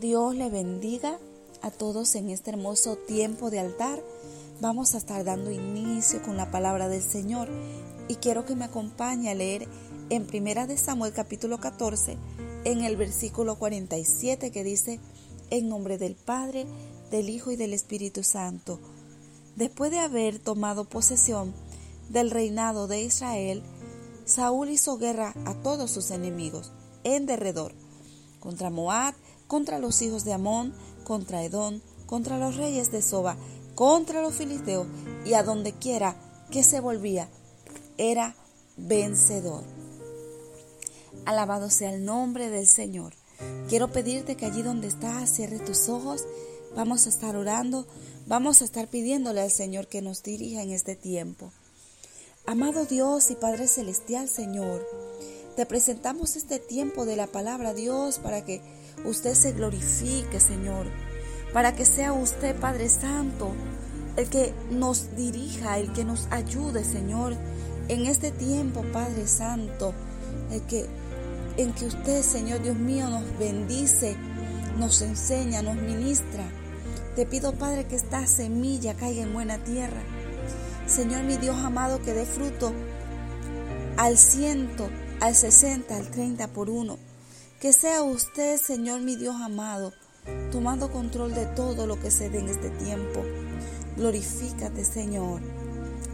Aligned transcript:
Dios 0.00 0.36
le 0.36 0.48
bendiga 0.48 1.18
a 1.60 1.72
todos 1.72 2.14
en 2.14 2.30
este 2.30 2.50
hermoso 2.50 2.96
tiempo 2.96 3.50
de 3.50 3.58
altar. 3.58 4.00
Vamos 4.60 4.94
a 4.94 4.98
estar 4.98 5.24
dando 5.24 5.50
inicio 5.50 6.22
con 6.22 6.36
la 6.36 6.52
palabra 6.52 6.88
del 6.88 7.02
Señor 7.02 7.48
y 8.06 8.14
quiero 8.16 8.44
que 8.44 8.54
me 8.54 8.66
acompañe 8.66 9.28
a 9.28 9.34
leer 9.34 9.66
en 10.10 10.24
Primera 10.24 10.68
de 10.68 10.78
Samuel 10.78 11.12
capítulo 11.12 11.58
14 11.58 12.16
en 12.62 12.82
el 12.82 12.96
versículo 12.96 13.58
47 13.58 14.52
que 14.52 14.62
dice 14.62 15.00
en 15.50 15.68
nombre 15.68 15.98
del 15.98 16.14
Padre, 16.14 16.66
del 17.10 17.28
Hijo 17.28 17.50
y 17.50 17.56
del 17.56 17.74
Espíritu 17.74 18.22
Santo. 18.22 18.78
Después 19.56 19.90
de 19.90 19.98
haber 19.98 20.38
tomado 20.38 20.84
posesión 20.84 21.52
del 22.08 22.30
reinado 22.30 22.86
de 22.86 23.02
Israel, 23.02 23.64
Saúl 24.26 24.70
hizo 24.70 24.96
guerra 24.96 25.34
a 25.44 25.54
todos 25.54 25.90
sus 25.90 26.12
enemigos 26.12 26.70
en 27.02 27.26
derredor, 27.26 27.74
contra 28.38 28.70
Moab, 28.70 29.14
contra 29.48 29.78
los 29.78 30.00
hijos 30.02 30.24
de 30.24 30.34
Amón, 30.34 30.72
contra 31.02 31.42
Edón, 31.42 31.82
contra 32.06 32.38
los 32.38 32.56
reyes 32.56 32.92
de 32.92 33.02
Soba, 33.02 33.36
contra 33.74 34.22
los 34.22 34.34
filisteos, 34.34 34.86
y 35.24 35.34
a 35.34 35.42
donde 35.42 35.72
quiera 35.72 36.14
que 36.50 36.62
se 36.62 36.80
volvía, 36.80 37.28
era 37.96 38.36
vencedor. 38.76 39.64
Alabado 41.24 41.70
sea 41.70 41.92
el 41.92 42.04
nombre 42.04 42.48
del 42.50 42.66
Señor. 42.66 43.14
Quiero 43.68 43.92
pedirte 43.92 44.36
que 44.36 44.46
allí 44.46 44.62
donde 44.62 44.88
estás, 44.88 45.30
cierre 45.30 45.58
tus 45.58 45.88
ojos, 45.88 46.24
vamos 46.74 47.06
a 47.06 47.08
estar 47.08 47.36
orando, 47.36 47.86
vamos 48.26 48.62
a 48.62 48.64
estar 48.64 48.88
pidiéndole 48.88 49.40
al 49.40 49.50
Señor 49.50 49.88
que 49.88 50.02
nos 50.02 50.22
dirija 50.22 50.62
en 50.62 50.70
este 50.70 50.96
tiempo. 50.96 51.50
Amado 52.46 52.86
Dios 52.86 53.30
y 53.30 53.34
Padre 53.34 53.68
Celestial, 53.68 54.28
Señor, 54.28 54.86
te 55.54 55.66
presentamos 55.66 56.36
este 56.36 56.58
tiempo 56.58 57.04
de 57.04 57.16
la 57.16 57.26
palabra 57.26 57.74
Dios 57.74 58.18
para 58.18 58.44
que 58.44 58.62
usted 59.04 59.34
se 59.34 59.52
glorifique, 59.52 60.40
Señor, 60.40 60.86
para 61.52 61.74
que 61.74 61.84
sea 61.84 62.12
usted, 62.12 62.56
Padre 62.56 62.88
Santo, 62.88 63.52
el 64.16 64.28
que 64.28 64.52
nos 64.70 65.14
dirija, 65.16 65.78
el 65.78 65.92
que 65.92 66.04
nos 66.04 66.26
ayude, 66.30 66.84
Señor, 66.84 67.36
en 67.88 68.06
este 68.06 68.30
tiempo, 68.30 68.82
Padre 68.92 69.26
Santo, 69.26 69.94
el 70.50 70.62
que 70.62 70.86
en 71.56 71.72
que 71.72 71.86
usted, 71.86 72.22
Señor 72.22 72.62
Dios 72.62 72.76
mío, 72.76 73.08
nos 73.08 73.36
bendice, 73.36 74.16
nos 74.78 75.02
enseña, 75.02 75.60
nos 75.60 75.74
ministra. 75.74 76.44
Te 77.16 77.26
pido, 77.26 77.52
Padre, 77.52 77.86
que 77.86 77.96
esta 77.96 78.24
semilla 78.28 78.94
caiga 78.94 79.22
en 79.22 79.32
buena 79.32 79.58
tierra. 79.58 80.00
Señor, 80.86 81.24
mi 81.24 81.36
Dios 81.36 81.56
amado, 81.56 82.00
que 82.00 82.14
dé 82.14 82.24
fruto 82.24 82.72
al 83.96 84.16
ciento, 84.16 84.88
al 85.20 85.34
sesenta, 85.34 85.96
al 85.96 86.08
treinta 86.10 86.46
por 86.46 86.70
uno. 86.70 86.96
Que 87.60 87.72
sea 87.72 88.04
usted, 88.04 88.56
Señor 88.56 89.00
mi 89.00 89.16
Dios 89.16 89.34
amado, 89.34 89.92
tomando 90.52 90.92
control 90.92 91.34
de 91.34 91.44
todo 91.44 91.88
lo 91.88 91.98
que 91.98 92.12
se 92.12 92.30
dé 92.30 92.38
en 92.38 92.48
este 92.48 92.70
tiempo. 92.70 93.24
Glorifícate, 93.96 94.84
Señor. 94.84 95.40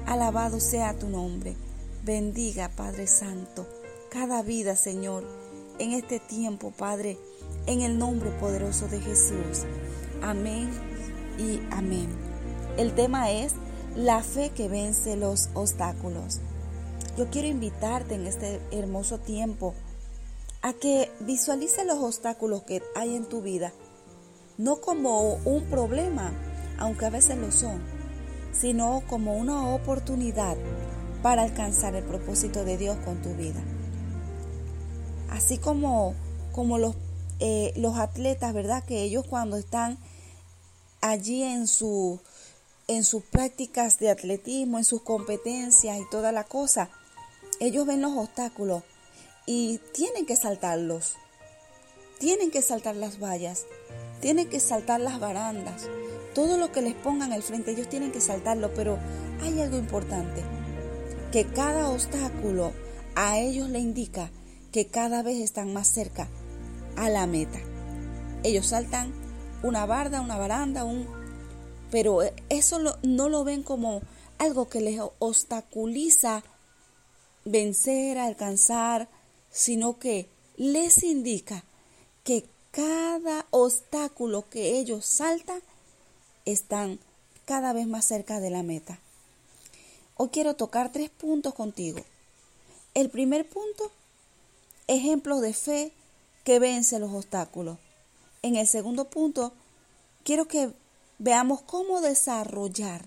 Alabado 0.07 0.59
sea 0.59 0.99
tu 0.99 1.11
nombre. 1.11 1.55
Bendiga, 2.03 2.71
Padre 2.71 3.07
Santo, 3.07 3.69
cada 4.11 4.41
vida, 4.41 4.75
Señor, 4.75 5.23
en 5.79 5.93
este 5.93 6.19
tiempo, 6.19 6.71
Padre, 6.71 7.19
en 7.67 7.83
el 7.83 7.99
nombre 7.99 8.31
poderoso 8.31 8.89
de 8.89 9.03
Jesús. 9.03 9.67
Amén 10.23 10.71
y 11.37 11.61
amén. 11.71 12.09
El 12.79 12.95
tema 12.95 13.31
es 13.31 13.53
la 13.95 14.23
fe 14.23 14.49
que 14.49 14.69
vence 14.69 15.15
los 15.17 15.51
obstáculos. 15.53 16.41
Yo 17.19 17.29
quiero 17.29 17.49
invitarte 17.49 18.15
en 18.15 18.27
este 18.27 18.63
hermoso 18.73 19.19
tiempo 19.19 19.75
a 20.65 20.73
que 20.73 21.11
visualice 21.21 21.85
los 21.85 21.99
obstáculos 21.99 22.63
que 22.63 22.83
hay 22.95 23.15
en 23.15 23.29
tu 23.29 23.43
vida, 23.43 23.75
no 24.57 24.81
como 24.81 25.35
un 25.35 25.65
problema, 25.69 26.33
aunque 26.79 27.05
a 27.05 27.11
veces 27.11 27.37
lo 27.37 27.53
son, 27.53 27.83
sino 28.51 29.03
como 29.07 29.37
una 29.37 29.69
oportunidad 29.75 30.57
para 31.23 31.43
alcanzar 31.43 31.95
el 31.97 32.05
propósito 32.05 32.65
de 32.65 32.79
Dios 32.79 32.97
con 33.05 33.21
tu 33.21 33.35
vida. 33.35 33.63
Así 35.29 35.59
como, 35.59 36.15
como 36.53 36.79
los, 36.79 36.97
eh, 37.41 37.75
los 37.77 37.99
atletas, 37.99 38.55
¿verdad? 38.55 38.85
Que 38.85 39.03
ellos 39.03 39.27
cuando 39.27 39.59
están 39.59 39.99
allí 41.03 41.43
en, 41.43 41.67
en 42.89 43.05
sus 43.05 43.23
prácticas 43.31 43.99
de 43.99 44.09
atletismo, 44.11 44.79
en 44.79 44.85
sus 44.85 45.03
competencias 45.03 46.01
y 46.01 46.09
toda 46.11 46.33
la 46.33 46.45
cosa, 46.45 46.89
ellos 47.61 47.87
ven 47.87 48.01
los 48.01 48.17
obstáculos 48.17 48.83
y 49.47 49.79
tienen 49.93 50.27
que 50.27 50.37
saltarlos. 50.37 51.17
Tienen 52.19 52.51
que 52.51 52.63
saltar 52.63 52.97
las 52.97 53.21
vallas, 53.21 53.67
tienen 54.21 54.49
que 54.49 54.61
saltar 54.61 55.01
las 55.01 55.21
barandas, 55.21 55.89
todo 56.35 56.57
lo 56.57 56.73
que 56.73 56.81
les 56.81 56.95
pongan 56.95 57.33
al 57.33 57.43
frente, 57.43 57.73
ellos 57.73 57.89
tienen 57.89 58.13
que 58.13 58.21
saltarlo, 58.21 58.73
pero 58.75 58.99
hay 59.43 59.61
algo 59.61 59.77
importante, 59.77 60.43
que 61.33 61.47
cada 61.47 61.91
obstáculo 61.91 62.73
a 63.15 63.39
ellos 63.39 63.69
le 63.69 63.81
indica 63.81 64.31
que 64.73 64.87
cada 64.87 65.23
vez 65.23 65.39
están 65.39 65.73
más 65.73 65.89
cerca 65.89 66.29
a 66.97 67.09
la 67.09 67.27
meta. 67.27 67.59
Ellos 68.43 68.67
saltan 68.67 69.13
una 69.63 69.87
barda, 69.87 70.21
una 70.21 70.37
baranda, 70.37 70.85
un... 70.85 71.07
pero 71.91 72.21
eso 72.49 72.79
no 73.03 73.29
lo 73.29 73.45
ven 73.45 73.63
como 73.63 74.03
algo 74.39 74.69
que 74.69 74.81
les 74.81 75.01
obstaculiza 75.19 76.43
vencer, 77.45 78.19
alcanzar, 78.19 79.09
sino 79.55 80.01
que 80.01 80.29
les 80.57 81.05
indica 81.05 81.63
que 82.25 82.45
cada 82.73 83.47
obstáculo 83.51 84.49
que 84.51 84.81
ellos 84.81 85.07
saltan 85.07 85.63
están 86.45 86.99
cada 87.45 87.73
vez 87.73 87.87
más 87.87 88.05
cerca 88.05 88.41
de 88.41 88.51
la 88.51 88.65
meta. 88.65 88.99
Hoy 90.17 90.31
quiero 90.31 90.57
tocar 90.57 90.91
tres 90.91 91.09
puntos 91.09 91.55
contigo. 91.55 92.01
El 92.95 93.11
primer 93.11 93.49
punto, 93.49 93.93
ejemplos 94.89 95.41
de 95.41 95.55
fe 95.55 95.93
que 96.43 96.59
vence 96.59 96.99
los 96.99 97.13
obstáculos. 97.13 97.79
En 98.43 98.57
el 98.57 98.67
segundo 98.67 99.05
punto, 99.05 99.53
quiero 100.25 100.49
que 100.49 100.73
veamos 101.19 101.63
cómo 101.63 102.01
desarrollar 102.01 103.07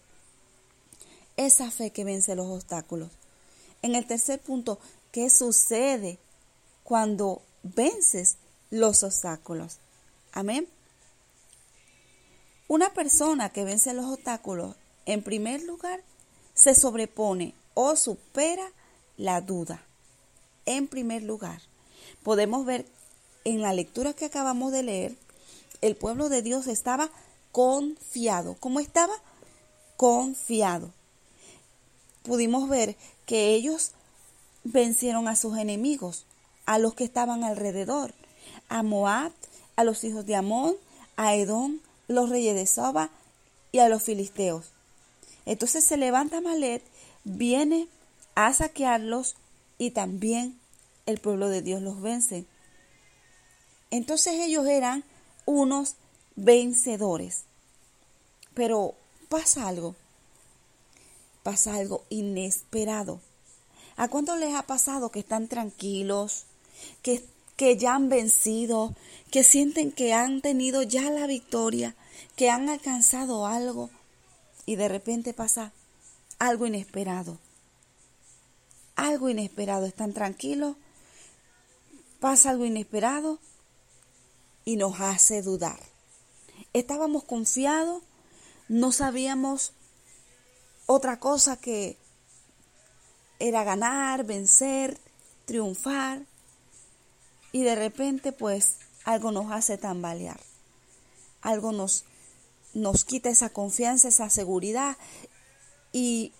esa 1.35 1.71
fe 1.71 1.91
que 1.91 2.05
vence 2.05 2.35
los 2.35 2.47
obstáculos. 2.47 3.09
En 3.81 3.95
el 3.95 4.07
tercer 4.07 4.39
punto, 4.39 4.79
¿qué 5.11 5.29
sucede 5.29 6.19
cuando 6.87 7.41
vences 7.63 8.37
los 8.69 9.03
obstáculos. 9.03 9.79
Amén. 10.31 10.69
Una 12.69 12.93
persona 12.93 13.49
que 13.49 13.65
vence 13.65 13.93
los 13.93 14.05
obstáculos, 14.05 14.73
en 15.05 15.21
primer 15.21 15.63
lugar, 15.63 16.01
se 16.53 16.73
sobrepone 16.73 17.53
o 17.73 17.97
supera 17.97 18.71
la 19.17 19.41
duda. 19.41 19.83
En 20.65 20.87
primer 20.87 21.23
lugar, 21.23 21.61
podemos 22.23 22.65
ver 22.65 22.85
en 23.43 23.61
la 23.61 23.73
lectura 23.73 24.13
que 24.13 24.23
acabamos 24.23 24.71
de 24.71 24.83
leer, 24.83 25.17
el 25.81 25.97
pueblo 25.97 26.29
de 26.29 26.41
Dios 26.41 26.67
estaba 26.67 27.09
confiado. 27.51 28.55
¿Cómo 28.61 28.79
estaba? 28.79 29.13
Confiado. 29.97 30.93
Pudimos 32.23 32.69
ver 32.69 32.95
que 33.25 33.55
ellos 33.55 33.91
vencieron 34.63 35.27
a 35.27 35.35
sus 35.35 35.57
enemigos 35.57 36.25
a 36.67 36.77
los 36.77 36.93
que 36.93 37.05
estaban 37.05 37.43
alrededor, 37.43 38.13
a 38.69 38.83
Moab, 38.83 39.31
a 39.77 39.83
los 39.83 40.03
hijos 40.03 40.25
de 40.25 40.35
Amón, 40.35 40.75
a 41.15 41.33
Edom, 41.33 41.79
los 42.07 42.29
reyes 42.29 42.55
de 42.55 42.67
Soba 42.67 43.09
y 43.71 43.79
a 43.79 43.89
los 43.89 44.03
filisteos. 44.03 44.71
Entonces 45.45 45.85
se 45.85 45.95
levanta 45.95 46.41
Malet, 46.41 46.83
viene 47.23 47.87
a 48.35 48.53
saquearlos 48.53 49.37
y 49.77 49.91
también 49.91 50.59
el 51.05 51.19
pueblo 51.19 51.47
de 51.47 51.61
Dios 51.61 51.81
los 51.81 52.01
vence. 52.01 52.45
Entonces 53.89 54.33
ellos 54.33 54.67
eran 54.67 55.05
unos 55.45 55.95
vencedores. 56.35 57.43
Pero 58.53 58.95
pasa 59.29 59.69
algo, 59.69 59.95
pasa 61.43 61.75
algo 61.75 62.03
inesperado. 62.09 63.21
¿A 63.95 64.09
cuánto 64.09 64.35
les 64.35 64.53
ha 64.53 64.63
pasado 64.63 65.11
que 65.11 65.19
están 65.19 65.47
tranquilos, 65.47 66.46
que, 67.01 67.23
que 67.55 67.77
ya 67.77 67.95
han 67.95 68.09
vencido, 68.09 68.95
que 69.31 69.43
sienten 69.43 69.91
que 69.91 70.13
han 70.13 70.41
tenido 70.41 70.83
ya 70.83 71.09
la 71.11 71.27
victoria, 71.27 71.95
que 72.35 72.49
han 72.49 72.69
alcanzado 72.69 73.45
algo 73.45 73.89
y 74.65 74.75
de 74.75 74.87
repente 74.87 75.33
pasa 75.33 75.71
algo 76.39 76.67
inesperado. 76.67 77.37
Algo 78.95 79.29
inesperado, 79.29 79.85
están 79.85 80.13
tranquilos, 80.13 80.75
pasa 82.19 82.49
algo 82.49 82.65
inesperado 82.65 83.39
y 84.65 84.75
nos 84.75 84.99
hace 84.99 85.41
dudar. 85.41 85.79
Estábamos 86.73 87.23
confiados, 87.23 88.03
no 88.67 88.91
sabíamos 88.91 89.73
otra 90.85 91.19
cosa 91.19 91.57
que 91.57 91.97
era 93.39 93.63
ganar, 93.63 94.25
vencer, 94.25 94.99
triunfar, 95.45 96.25
y 97.57 97.63
de 97.63 97.73
repente 97.73 98.31
pues 98.33 98.75
algo 99.03 99.31
nos 99.31 99.51
hace 99.51 99.79
tambalear. 99.79 100.39
algo 101.41 101.71
nos, 101.71 102.03
nos 102.75 103.03
quita 103.03 103.29
esa 103.29 103.49
confianza, 103.49 104.09
esa 104.09 104.29
seguridad 104.29 104.95
y, 105.91 106.33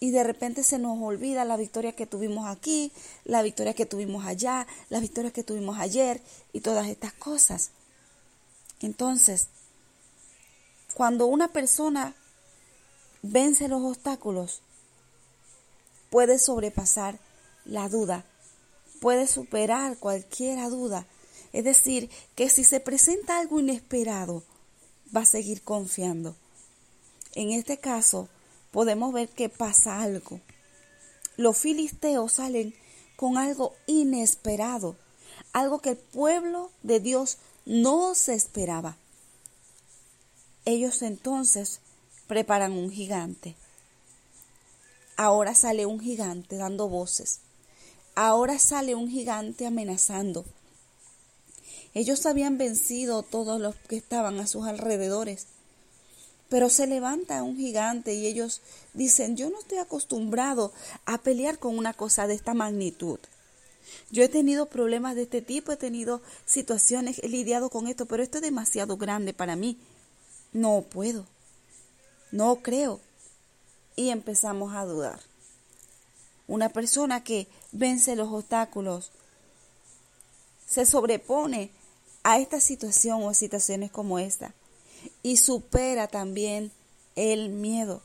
y 0.00 0.10
de 0.10 0.24
repente 0.24 0.64
se 0.64 0.80
nos 0.80 1.00
olvida 1.00 1.44
la 1.44 1.56
victoria 1.56 1.92
que 1.92 2.06
tuvimos 2.06 2.48
aquí, 2.48 2.90
la 3.24 3.42
victoria 3.42 3.72
que 3.72 3.86
tuvimos 3.86 4.26
allá, 4.26 4.66
la 4.88 4.98
victoria 4.98 5.30
que 5.30 5.44
tuvimos 5.44 5.78
ayer 5.78 6.20
y 6.52 6.60
todas 6.60 6.88
estas 6.88 7.12
cosas. 7.12 7.70
Entonces, 8.80 9.46
cuando 10.94 11.26
una 11.26 11.52
persona 11.52 12.16
vence 13.22 13.68
los 13.68 13.80
obstáculos, 13.80 14.60
puede 16.10 16.40
sobrepasar 16.40 17.20
la 17.64 17.88
duda, 17.88 18.24
puede 19.02 19.26
superar 19.26 19.98
cualquier 19.98 20.70
duda. 20.70 21.08
Es 21.52 21.64
decir, 21.64 22.08
que 22.36 22.48
si 22.48 22.62
se 22.62 22.78
presenta 22.78 23.40
algo 23.40 23.58
inesperado, 23.58 24.44
va 25.14 25.22
a 25.22 25.26
seguir 25.26 25.62
confiando. 25.62 26.36
En 27.34 27.50
este 27.50 27.78
caso, 27.78 28.28
podemos 28.70 29.12
ver 29.12 29.28
que 29.28 29.48
pasa 29.48 30.00
algo. 30.02 30.40
Los 31.36 31.58
filisteos 31.58 32.34
salen 32.34 32.76
con 33.16 33.38
algo 33.38 33.74
inesperado, 33.88 34.94
algo 35.52 35.80
que 35.80 35.90
el 35.90 35.96
pueblo 35.96 36.70
de 36.84 37.00
Dios 37.00 37.38
no 37.66 38.14
se 38.14 38.34
esperaba. 38.34 38.96
Ellos 40.64 41.02
entonces 41.02 41.80
preparan 42.28 42.70
un 42.70 42.92
gigante. 42.92 43.56
Ahora 45.16 45.56
sale 45.56 45.86
un 45.86 45.98
gigante 45.98 46.56
dando 46.56 46.88
voces. 46.88 47.40
Ahora 48.14 48.58
sale 48.58 48.94
un 48.94 49.08
gigante 49.08 49.66
amenazando. 49.66 50.44
Ellos 51.94 52.26
habían 52.26 52.58
vencido 52.58 53.22
todos 53.22 53.60
los 53.60 53.74
que 53.74 53.96
estaban 53.96 54.38
a 54.38 54.46
sus 54.46 54.66
alrededores. 54.66 55.46
Pero 56.50 56.68
se 56.68 56.86
levanta 56.86 57.42
un 57.42 57.56
gigante 57.56 58.14
y 58.14 58.26
ellos 58.26 58.60
dicen, 58.92 59.36
yo 59.38 59.48
no 59.48 59.58
estoy 59.58 59.78
acostumbrado 59.78 60.72
a 61.06 61.18
pelear 61.18 61.58
con 61.58 61.78
una 61.78 61.94
cosa 61.94 62.26
de 62.26 62.34
esta 62.34 62.52
magnitud. 62.52 63.18
Yo 64.10 64.22
he 64.22 64.28
tenido 64.28 64.66
problemas 64.66 65.16
de 65.16 65.22
este 65.22 65.40
tipo, 65.40 65.72
he 65.72 65.76
tenido 65.76 66.20
situaciones, 66.44 67.18
he 67.22 67.28
lidiado 67.28 67.70
con 67.70 67.88
esto, 67.88 68.04
pero 68.04 68.22
esto 68.22 68.38
es 68.38 68.42
demasiado 68.42 68.98
grande 68.98 69.32
para 69.32 69.56
mí. 69.56 69.78
No 70.52 70.82
puedo. 70.82 71.24
No 72.30 72.56
creo. 72.56 73.00
Y 73.96 74.10
empezamos 74.10 74.74
a 74.74 74.84
dudar. 74.84 75.31
Una 76.52 76.68
persona 76.68 77.24
que 77.24 77.48
vence 77.72 78.14
los 78.14 78.30
obstáculos, 78.30 79.10
se 80.68 80.84
sobrepone 80.84 81.70
a 82.24 82.38
esta 82.40 82.60
situación 82.60 83.22
o 83.22 83.32
situaciones 83.32 83.90
como 83.90 84.18
esta 84.18 84.52
y 85.22 85.38
supera 85.38 86.08
también 86.08 86.70
el 87.16 87.48
miedo. 87.48 88.02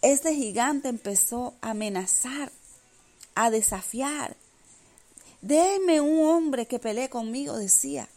Este 0.00 0.34
gigante 0.34 0.88
empezó 0.88 1.52
a 1.60 1.72
amenazar, 1.72 2.50
a 3.34 3.50
desafiar. 3.50 4.34
Déme 5.42 6.00
un 6.00 6.26
hombre 6.26 6.64
que 6.64 6.78
pelee 6.78 7.10
conmigo, 7.10 7.58
decía. 7.58 8.08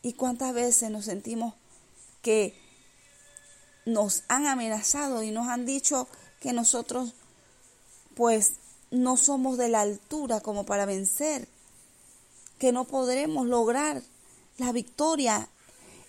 ¿Y 0.00 0.14
cuántas 0.14 0.54
veces 0.54 0.90
nos 0.90 1.04
sentimos 1.04 1.52
que 2.22 2.58
nos 3.84 4.22
han 4.28 4.46
amenazado 4.46 5.22
y 5.22 5.30
nos 5.30 5.48
han 5.48 5.66
dicho 5.66 6.08
que 6.40 6.54
nosotros 6.54 7.12
pues 8.14 8.54
no 8.90 9.16
somos 9.16 9.58
de 9.58 9.68
la 9.68 9.80
altura 9.80 10.40
como 10.40 10.64
para 10.64 10.86
vencer, 10.86 11.48
que 12.58 12.72
no 12.72 12.84
podremos 12.84 13.46
lograr 13.46 14.02
la 14.58 14.72
victoria 14.72 15.48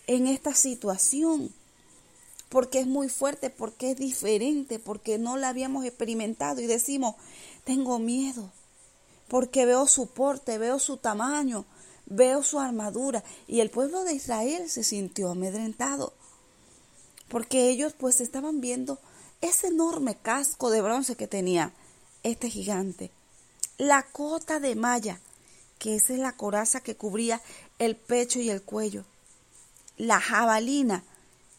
en 0.07 0.27
esta 0.27 0.53
situación, 0.53 1.53
porque 2.49 2.79
es 2.79 2.87
muy 2.87 3.09
fuerte, 3.09 3.49
porque 3.49 3.91
es 3.91 3.97
diferente, 3.97 4.79
porque 4.79 5.17
no 5.17 5.37
la 5.37 5.49
habíamos 5.49 5.85
experimentado 5.85 6.61
y 6.61 6.67
decimos, 6.67 7.15
tengo 7.63 7.99
miedo, 7.99 8.51
porque 9.27 9.65
veo 9.65 9.87
su 9.87 10.07
porte, 10.07 10.57
veo 10.57 10.77
su 10.79 10.97
tamaño, 10.97 11.65
veo 12.05 12.43
su 12.43 12.59
armadura 12.59 13.23
y 13.47 13.61
el 13.61 13.69
pueblo 13.69 14.03
de 14.03 14.13
Israel 14.13 14.69
se 14.69 14.83
sintió 14.83 15.31
amedrentado 15.31 16.13
porque 17.33 17.69
ellos 17.69 17.93
pues 17.97 18.21
estaban 18.21 18.61
viendo 18.61 18.99
ese 19.41 19.67
enorme 19.69 20.15
casco 20.15 20.69
de 20.69 20.83
bronce 20.83 21.15
que 21.15 21.27
tenía 21.27 21.73
este 22.23 22.49
gigante, 22.49 23.11
la 23.77 24.03
cota 24.03 24.59
de 24.59 24.75
malla, 24.75 25.19
que 25.79 25.95
esa 25.95 26.13
es 26.13 26.19
la 26.19 26.33
coraza 26.33 26.81
que 26.81 26.95
cubría 26.95 27.41
el 27.79 27.95
pecho 27.95 28.39
y 28.39 28.49
el 28.49 28.61
cuello, 28.61 29.03
la 29.97 30.19
jabalina, 30.19 31.03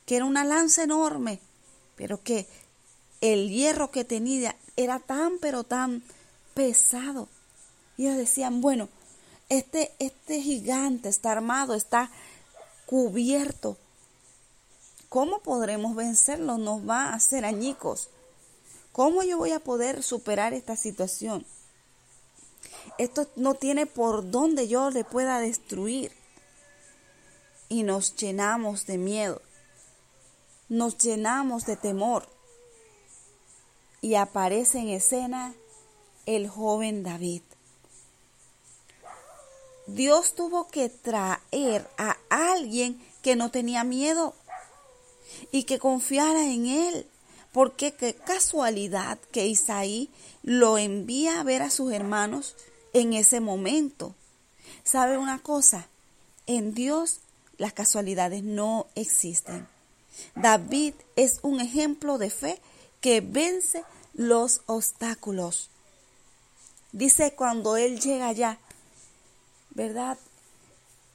que 0.07 0.17
era 0.17 0.25
una 0.25 0.45
lanza 0.45 0.83
enorme, 0.83 1.41
pero 1.97 2.23
que 2.23 2.47
el 3.21 3.51
hierro 3.51 3.91
que 3.91 4.05
tenía 4.05 4.57
era 4.77 4.99
tan 4.99 5.39
pero 5.39 5.65
tan 5.65 6.03
pesado. 6.55 7.29
Y 7.97 8.07
ellos 8.07 8.19
decían, 8.19 8.61
bueno, 8.61 8.89
este, 9.49 9.93
este 9.99 10.41
gigante 10.41 11.09
está 11.09 11.33
armado, 11.33 11.75
está 11.75 12.11
cubierto. 12.87 13.77
¿Cómo 15.09 15.41
podremos 15.41 15.95
vencerlo? 15.95 16.59
Nos 16.59 16.89
va 16.89 17.05
a 17.05 17.15
hacer 17.15 17.45
añicos. 17.45 18.09
¿Cómo 18.95 19.25
yo 19.25 19.39
voy 19.39 19.51
a 19.51 19.59
poder 19.59 20.05
superar 20.05 20.53
esta 20.53 20.77
situación? 20.77 21.45
Esto 22.97 23.27
no 23.35 23.55
tiene 23.55 23.87
por 23.87 24.31
dónde 24.31 24.69
yo 24.69 24.89
le 24.91 25.03
pueda 25.03 25.41
destruir. 25.41 26.13
Y 27.69 27.83
nos 27.83 28.15
llenamos 28.15 28.87
de 28.87 28.99
miedo. 28.99 29.43
Nos 30.69 30.97
llenamos 30.97 31.67
de 31.67 31.77
temor. 31.77 32.29
Y 34.01 34.15
aparece 34.15 34.79
en 34.79 34.91
escena 34.91 35.57
el 36.25 36.49
joven 36.49 37.03
David. 37.03 37.43
Dios 39.89 40.37
tuvo 40.37 40.69
que 40.69 40.89
traer 40.89 41.91
a 41.99 42.17
alguien 42.31 43.05
que 43.23 43.35
no 43.35 43.51
tenía 43.51 43.83
miedo 43.83 44.35
y 45.51 45.65
que 45.65 45.81
confiara 45.81 46.45
en 46.45 46.67
él. 46.67 47.11
Porque 47.55 47.95
qué 47.95 48.17
casualidad 48.17 49.17
que 49.31 49.47
Isaí 49.47 50.11
lo 50.43 50.77
envía 50.77 51.39
a 51.39 51.45
ver 51.45 51.63
a 51.63 51.71
sus 51.71 51.93
hermanos 51.93 52.57
en 52.93 53.13
ese 53.13 53.39
momento. 53.39 54.13
¿Sabe 54.83 55.19
una 55.19 55.39
cosa? 55.39 55.87
En 56.49 56.75
Dios 56.75 57.21
las 57.57 57.73
casualidades 57.73 58.43
no 58.43 58.89
existen. 58.97 59.69
David 60.35 60.95
es 61.15 61.39
un 61.43 61.61
ejemplo 61.61 62.19
de 62.19 62.31
fe 62.31 62.61
que 63.01 63.21
vence 63.21 63.85
los 64.15 64.63
obstáculos. 64.67 65.71
Dice 66.91 67.35
cuando 67.37 67.77
él 67.77 68.01
llega 68.01 68.27
allá, 68.27 68.59
¿verdad? 69.71 70.19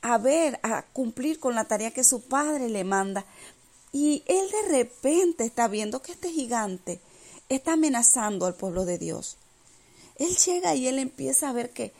A 0.01 0.17
ver, 0.17 0.57
a 0.63 0.83
cumplir 0.83 1.37
con 1.37 1.53
la 1.53 1.65
tarea 1.65 1.91
que 1.91 2.05
su 2.05 2.21
padre 2.21 2.69
le 2.69 2.85
manda. 2.85 3.25
Y 3.91 4.23
él 4.27 4.49
de 4.51 4.77
repente 4.77 5.45
está 5.45 5.67
viendo 5.67 6.01
que 6.01 6.11
este 6.11 6.31
gigante 6.31 6.99
está 7.49 7.73
amenazando 7.73 8.45
al 8.45 8.55
pueblo 8.55 8.85
de 8.85 8.97
Dios. 8.97 9.37
Él 10.17 10.35
llega 10.35 10.75
y 10.75 10.87
él 10.87 10.99
empieza 10.99 11.49
a 11.49 11.53
ver 11.53 11.71
que, 11.71 11.91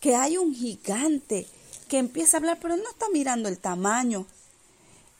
que 0.00 0.16
hay 0.16 0.38
un 0.38 0.54
gigante 0.54 1.46
que 1.88 1.98
empieza 1.98 2.36
a 2.36 2.40
hablar, 2.40 2.58
pero 2.60 2.74
él 2.74 2.82
no 2.82 2.90
está 2.90 3.06
mirando 3.12 3.48
el 3.48 3.58
tamaño. 3.58 4.26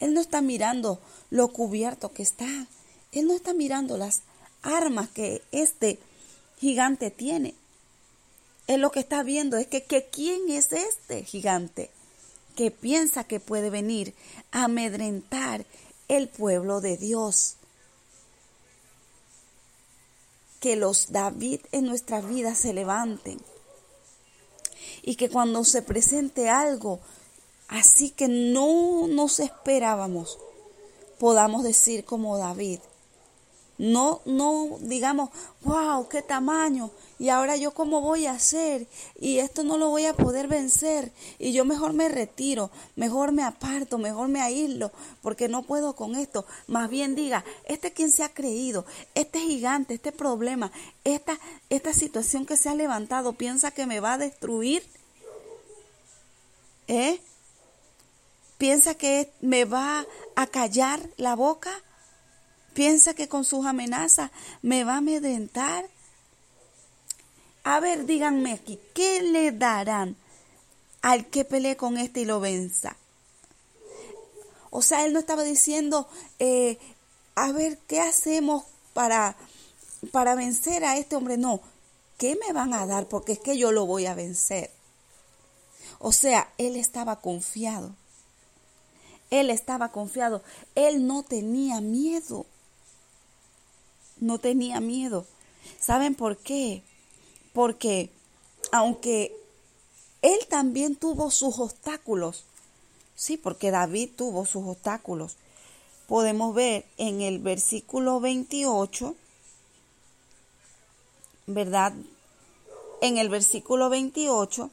Él 0.01 0.15
no 0.15 0.21
está 0.21 0.41
mirando 0.43 1.01
lo 1.31 1.49
cubierto 1.49 2.13
que 2.13 2.23
está. 2.23 2.67
Él 3.13 3.27
no 3.27 3.35
está 3.35 3.55
mirando 3.55 3.97
las 3.97 4.23
armas 4.63 5.09
que 5.11 5.43
este 5.53 5.99
gigante 6.59 7.11
tiene. 7.11 7.55
Él 8.67 8.81
lo 8.81 8.91
que 8.91 9.01
está 9.01 9.23
viendo 9.23 9.57
es 9.57 9.69
que, 9.69 9.85
que 9.85 10.07
quién 10.07 10.51
es 10.51 10.73
este 10.73 11.25
gigante 11.25 11.91
que 12.57 12.71
piensa 12.71 13.25
que 13.25 13.39
puede 13.39 13.71
venir 13.71 14.15
a 14.51 14.65
amedrentar 14.65 15.65
el 16.09 16.29
pueblo 16.29 16.81
de 16.81 16.97
Dios. 16.97 17.57
Que 20.61 20.77
los 20.77 21.13
David 21.13 21.61
en 21.73 21.85
nuestra 21.85 22.21
vida 22.21 22.55
se 22.55 22.73
levanten. 22.73 23.41
Y 25.03 25.17
que 25.17 25.31
cuando 25.31 25.65
se 25.65 25.83
presente 25.83 26.49
algo 26.49 27.01
así 27.69 28.11
que 28.11 28.29
no 28.29 29.07
nos 29.09 29.41
esperábamos, 29.41 30.39
podamos 31.19 31.65
decir 31.65 32.05
como 32.05 32.39
David, 32.39 32.81
no, 33.79 34.23
no 34.25 34.79
digamos, 34.81 35.31
wow, 35.63 36.09
qué 36.09 36.23
tamaño, 36.23 36.91
y 37.19 37.29
ahora 37.29 37.57
yo 37.57 37.73
cómo 37.73 38.01
voy 38.01 38.27
a 38.27 38.33
hacer, 38.33 38.87
y 39.21 39.39
esto 39.39 39.65
no 39.65 39.79
lo 39.79 39.91
voy 39.91 40.05
a 40.05 40.15
poder 40.15 40.49
vencer, 40.49 41.13
y 41.39 41.53
yo 41.53 41.65
mejor 41.65 41.93
me 41.93 42.09
retiro, 42.09 42.71
mejor 42.95 43.33
me 43.33 43.43
aparto, 43.43 43.99
mejor 43.99 44.29
me 44.29 44.41
aíslo, 44.41 44.93
porque 45.23 45.49
no 45.49 45.63
puedo 45.63 45.95
con 45.95 46.15
esto. 46.15 46.47
Más 46.67 46.89
bien 46.91 47.15
diga, 47.15 47.45
este 47.65 47.93
quien 47.93 48.11
se 48.11 48.23
ha 48.23 48.33
creído, 48.33 48.85
este 49.15 49.41
gigante, 49.41 49.95
este 49.95 50.13
problema, 50.13 50.73
esta, 51.05 51.39
esta 51.71 51.93
situación 51.93 52.47
que 52.47 52.57
se 52.57 52.69
ha 52.69 52.75
levantado, 52.75 53.33
piensa 53.33 53.71
que 53.71 53.87
me 53.87 54.01
va 54.01 54.15
a 54.15 54.19
destruir. 54.19 54.83
¿Eh? 56.89 57.21
¿Piensa 58.59 58.95
que 58.95 59.31
me 59.41 59.65
va 59.65 60.07
a 60.35 60.47
callar 60.47 61.01
la 61.17 61.35
boca? 61.35 61.71
¿Piensa 62.77 63.15
que 63.15 63.27
con 63.27 63.47
sus 63.47 63.65
amenazas 63.65 64.31
me 64.61 64.85
va 64.85 64.97
a 64.97 64.99
amedrentar? 64.99 65.89
A 67.65 67.81
ver, 67.81 68.05
díganme 68.05 68.53
aquí, 68.53 68.79
¿qué 68.93 69.23
le 69.23 69.51
darán 69.51 70.15
al 71.01 71.25
que 71.31 71.47
pelee 71.47 71.79
con 71.79 71.97
este 71.97 72.21
y 72.21 72.25
lo 72.27 72.39
venza? 72.39 72.95
O 74.69 74.83
sea, 74.83 75.07
él 75.07 75.15
no 75.15 75.21
estaba 75.21 75.43
diciendo, 75.43 76.07
eh, 76.39 76.79
a 77.35 77.51
ver, 77.51 77.79
¿qué 77.87 78.03
hacemos 78.03 78.65
para, 78.93 79.39
para 80.13 80.35
vencer 80.35 80.85
a 80.85 80.99
este 80.99 81.17
hombre? 81.17 81.39
No, 81.39 81.63
¿qué 82.19 82.39
me 82.47 82.53
van 82.53 82.75
a 82.75 82.85
dar? 82.85 83.09
Porque 83.09 83.33
es 83.33 83.39
que 83.39 83.57
yo 83.57 83.73
lo 83.73 83.87
voy 83.87 84.05
a 84.05 84.13
vencer. 84.13 84.71
O 85.99 86.13
sea, 86.13 86.53
él 86.59 86.77
estaba 86.77 87.23
confiado. 87.23 87.95
Él 89.31 89.49
estaba 89.49 89.93
confiado. 89.93 90.43
Él 90.75 91.07
no 91.07 91.23
tenía 91.23 91.81
miedo. 91.81 92.45
No 94.19 94.39
tenía 94.39 94.81
miedo. 94.81 95.27
¿Saben 95.79 96.15
por 96.15 96.37
qué? 96.37 96.83
Porque 97.53 98.11
aunque 98.73 99.37
él 100.23 100.39
también 100.49 100.97
tuvo 100.97 101.31
sus 101.31 101.59
obstáculos, 101.59 102.45
sí, 103.15 103.37
porque 103.37 103.71
David 103.71 104.11
tuvo 104.17 104.45
sus 104.47 104.65
obstáculos, 104.67 105.37
podemos 106.07 106.55
ver 106.55 106.85
en 106.97 107.21
el 107.21 107.39
versículo 107.39 108.21
28, 108.21 109.15
¿verdad? 111.47 111.93
En 113.01 113.19
el 113.19 113.29
versículo 113.29 113.89
28, 113.89 114.71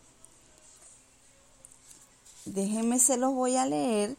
déjenme 2.45 2.99
se 2.99 3.17
los 3.17 3.33
voy 3.33 3.55
a 3.57 3.65
leer. 3.65 4.15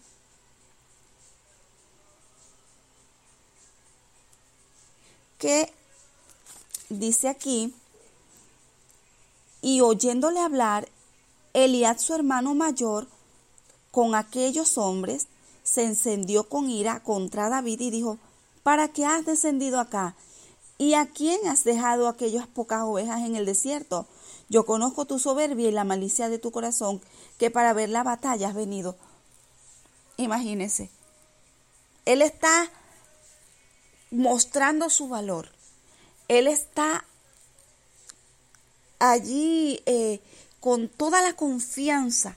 Que 5.38 5.72
dice 6.88 7.28
aquí, 7.28 7.74
y 9.62 9.80
oyéndole 9.80 10.40
hablar, 10.40 10.88
Eliad 11.54 11.98
su 11.98 12.14
hermano 12.14 12.54
mayor 12.54 13.06
con 13.90 14.14
aquellos 14.14 14.76
hombres 14.76 15.28
se 15.62 15.84
encendió 15.84 16.48
con 16.48 16.68
ira 16.68 17.00
contra 17.02 17.48
David 17.48 17.80
y 17.80 17.90
dijo, 17.90 18.18
¿para 18.62 18.88
qué 18.88 19.06
has 19.06 19.24
descendido 19.24 19.80
acá? 19.80 20.16
¿Y 20.76 20.94
a 20.94 21.06
quién 21.06 21.46
has 21.48 21.64
dejado 21.64 22.08
aquellas 22.08 22.46
pocas 22.46 22.82
ovejas 22.82 23.22
en 23.22 23.36
el 23.36 23.46
desierto? 23.46 24.06
Yo 24.48 24.66
conozco 24.66 25.06
tu 25.06 25.18
soberbia 25.18 25.68
y 25.68 25.72
la 25.72 25.84
malicia 25.84 26.28
de 26.28 26.38
tu 26.38 26.50
corazón, 26.50 27.00
que 27.38 27.50
para 27.50 27.72
ver 27.72 27.88
la 27.88 28.02
batalla 28.02 28.48
has 28.48 28.54
venido. 28.54 28.96
Imagínese. 30.16 30.90
Él 32.04 32.20
está 32.20 32.70
mostrando 34.14 34.90
su 34.90 35.08
valor. 35.08 35.48
Él 36.28 36.46
está 36.46 37.04
allí 38.98 39.82
eh, 39.86 40.20
con 40.60 40.88
toda 40.88 41.20
la 41.22 41.34
confianza, 41.34 42.36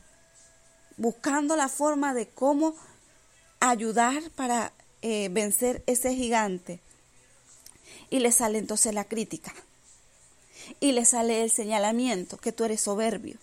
buscando 0.97 1.55
la 1.55 1.69
forma 1.69 2.13
de 2.13 2.27
cómo 2.27 2.75
ayudar 3.59 4.21
para 4.31 4.73
eh, 5.01 5.29
vencer 5.31 5.83
ese 5.85 6.13
gigante. 6.13 6.79
Y 8.09 8.19
le 8.19 8.31
sale 8.31 8.57
entonces 8.57 8.93
la 8.93 9.05
crítica. 9.05 9.53
Y 10.79 10.91
le 10.91 11.05
sale 11.05 11.43
el 11.43 11.51
señalamiento 11.51 12.37
que 12.37 12.51
tú 12.51 12.65
eres 12.65 12.81
soberbio, 12.81 13.37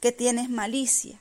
que 0.00 0.12
tienes 0.12 0.50
malicia, 0.50 1.18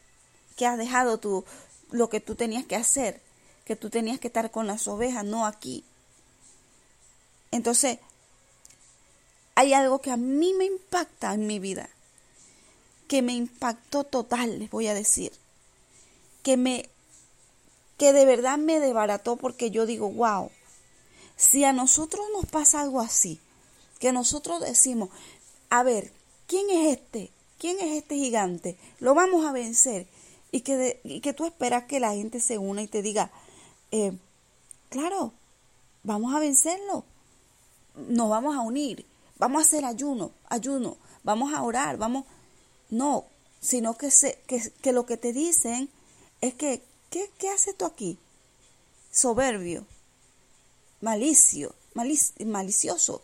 que 0.57 0.65
has 0.65 0.77
dejado 0.77 1.19
tu, 1.19 1.45
lo 1.91 2.09
que 2.09 2.19
tú 2.19 2.35
tenías 2.35 2.65
que 2.65 2.75
hacer, 2.75 3.21
que 3.63 3.75
tú 3.75 3.89
tenías 3.89 4.19
que 4.19 4.27
estar 4.27 4.51
con 4.51 4.67
las 4.67 4.87
ovejas, 4.87 5.23
no 5.23 5.45
aquí. 5.45 5.85
Entonces, 7.51 7.99
hay 9.55 9.73
algo 9.73 9.99
que 9.99 10.11
a 10.11 10.17
mí 10.17 10.53
me 10.53 10.65
impacta 10.65 11.33
en 11.33 11.47
mi 11.47 11.59
vida, 11.59 11.89
que 13.07 13.21
me 13.21 13.33
impactó 13.33 14.03
total, 14.03 14.59
les 14.59 14.69
voy 14.69 14.87
a 14.87 14.93
decir, 14.93 15.31
que 16.43 16.57
me 16.57 16.89
que 17.97 18.13
de 18.13 18.23
verdad 18.23 18.57
me 18.57 18.79
debarató 18.79 19.35
porque 19.35 19.71
yo 19.71 19.85
digo, 19.85 20.09
wow, 20.09 20.49
si 21.35 21.65
a 21.65 21.73
nosotros 21.73 22.25
nos 22.33 22.45
pasa 22.45 22.79
algo 22.79 23.01
así, 23.01 23.41
que 23.99 24.13
nosotros 24.13 24.61
decimos, 24.61 25.09
a 25.69 25.83
ver, 25.83 26.13
¿quién 26.47 26.69
es 26.69 26.97
este? 26.97 27.29
¿Quién 27.59 27.77
es 27.81 27.97
este 27.97 28.15
gigante? 28.15 28.77
Lo 28.99 29.13
vamos 29.13 29.45
a 29.45 29.51
vencer. 29.51 30.07
Y 30.51 30.61
que, 30.61 30.99
que 31.21 31.33
tú 31.33 31.45
esperas 31.45 31.83
que 31.83 31.99
la 31.99 32.13
gente 32.13 32.39
se 32.39 32.57
una 32.57 32.81
y 32.81 32.87
te 32.87 33.01
diga, 33.01 33.31
eh, 33.91 34.13
claro, 34.89 35.33
vamos 36.03 36.33
a 36.33 36.39
vencerlo. 36.39 37.03
Nos 37.95 38.29
vamos 38.29 38.55
a 38.55 38.61
unir. 38.61 39.05
Vamos 39.37 39.61
a 39.61 39.65
hacer 39.65 39.85
ayuno, 39.85 40.31
ayuno. 40.49 40.97
Vamos 41.23 41.53
a 41.53 41.63
orar, 41.63 41.97
vamos. 41.97 42.25
No, 42.89 43.25
sino 43.59 43.97
que, 43.97 44.11
se, 44.11 44.39
que, 44.47 44.71
que 44.81 44.91
lo 44.91 45.05
que 45.05 45.17
te 45.17 45.33
dicen 45.33 45.89
es 46.41 46.53
que 46.55 46.83
¿Qué, 47.09 47.31
qué 47.39 47.49
haces 47.49 47.75
tú 47.75 47.85
aquí? 47.85 48.19
Soberbio, 49.11 49.85
malicio, 51.01 51.73
malicioso. 51.95 53.23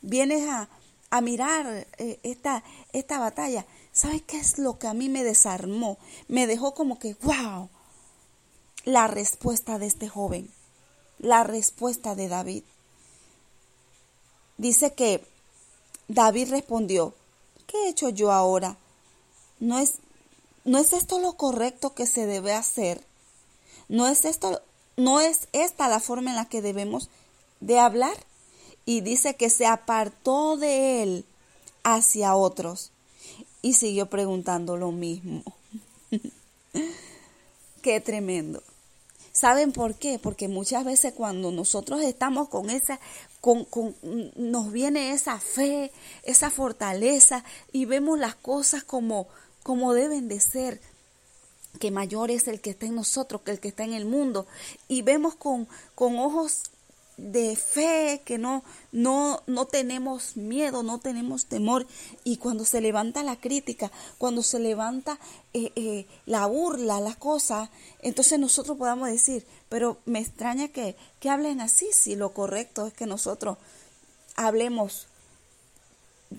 Vienes 0.00 0.48
a, 0.48 0.68
a 1.10 1.20
mirar 1.20 1.88
eh, 1.98 2.20
esta, 2.22 2.62
esta 2.92 3.18
batalla. 3.18 3.66
¿Sabes 3.92 4.22
qué 4.22 4.38
es 4.38 4.58
lo 4.58 4.78
que 4.78 4.86
a 4.86 4.94
mí 4.94 5.08
me 5.08 5.24
desarmó? 5.24 5.98
Me 6.28 6.46
dejó 6.46 6.74
como 6.74 7.00
que, 7.00 7.16
wow, 7.22 7.68
la 8.84 9.08
respuesta 9.08 9.80
de 9.80 9.86
este 9.86 10.08
joven, 10.08 10.52
la 11.18 11.42
respuesta 11.42 12.14
de 12.14 12.28
David. 12.28 12.62
Dice 14.58 14.92
que 14.94 15.24
David 16.08 16.50
respondió, 16.50 17.14
¿qué 17.66 17.76
he 17.84 17.88
hecho 17.88 18.08
yo 18.08 18.32
ahora? 18.32 18.76
¿No 19.60 19.78
es, 19.78 19.94
¿No 20.64 20.78
es 20.78 20.92
esto 20.92 21.18
lo 21.18 21.34
correcto 21.34 21.94
que 21.94 22.06
se 22.06 22.26
debe 22.26 22.52
hacer? 22.52 23.02
¿No 23.88 24.06
es 24.06 24.24
esto, 24.24 24.62
no 24.96 25.20
es 25.20 25.48
esta 25.52 25.88
la 25.88 26.00
forma 26.00 26.30
en 26.30 26.36
la 26.36 26.48
que 26.48 26.62
debemos 26.62 27.08
de 27.60 27.78
hablar? 27.78 28.16
Y 28.84 29.00
dice 29.00 29.34
que 29.34 29.50
se 29.50 29.66
apartó 29.66 30.56
de 30.56 31.02
él 31.02 31.24
hacia 31.82 32.36
otros 32.36 32.92
y 33.62 33.74
siguió 33.74 34.08
preguntando 34.08 34.76
lo 34.76 34.92
mismo. 34.92 35.42
Qué 37.82 38.00
tremendo. 38.00 38.62
¿Saben 39.32 39.72
por 39.72 39.96
qué? 39.96 40.18
Porque 40.18 40.48
muchas 40.48 40.84
veces 40.84 41.12
cuando 41.12 41.52
nosotros 41.52 42.00
estamos 42.02 42.48
con 42.48 42.70
esa, 42.70 42.98
con, 43.40 43.64
con, 43.64 43.94
nos 44.36 44.72
viene 44.72 45.12
esa 45.12 45.38
fe, 45.38 45.92
esa 46.22 46.50
fortaleza 46.50 47.44
y 47.72 47.84
vemos 47.84 48.18
las 48.18 48.34
cosas 48.34 48.84
como, 48.84 49.28
como 49.62 49.94
deben 49.94 50.28
de 50.28 50.40
ser, 50.40 50.80
que 51.78 51.90
mayor 51.90 52.30
es 52.30 52.48
el 52.48 52.60
que 52.60 52.70
está 52.70 52.86
en 52.86 52.94
nosotros 52.94 53.42
que 53.42 53.50
el 53.50 53.60
que 53.60 53.68
está 53.68 53.84
en 53.84 53.92
el 53.92 54.06
mundo. 54.06 54.46
Y 54.88 55.02
vemos 55.02 55.34
con, 55.34 55.68
con 55.94 56.18
ojos 56.18 56.62
de 57.16 57.56
fe 57.56 58.22
que 58.24 58.38
no, 58.38 58.62
no, 58.92 59.42
no 59.46 59.66
tenemos 59.66 60.36
miedo, 60.36 60.82
no 60.82 60.98
tenemos 60.98 61.46
temor. 61.46 61.86
Y 62.24 62.36
cuando 62.36 62.64
se 62.64 62.80
levanta 62.80 63.22
la 63.22 63.36
crítica, 63.36 63.90
cuando 64.18 64.42
se 64.42 64.58
levanta 64.58 65.18
eh, 65.54 65.72
eh, 65.76 66.06
la 66.26 66.46
burla, 66.46 67.00
las 67.00 67.16
cosas, 67.16 67.70
entonces 68.00 68.38
nosotros 68.38 68.76
podamos 68.76 69.08
decir, 69.08 69.46
pero 69.68 69.98
me 70.04 70.20
extraña 70.20 70.68
que, 70.68 70.96
que 71.20 71.30
hablen 71.30 71.60
así, 71.60 71.88
si 71.92 72.16
lo 72.16 72.32
correcto 72.32 72.86
es 72.86 72.92
que 72.92 73.06
nosotros 73.06 73.58
hablemos 74.36 75.08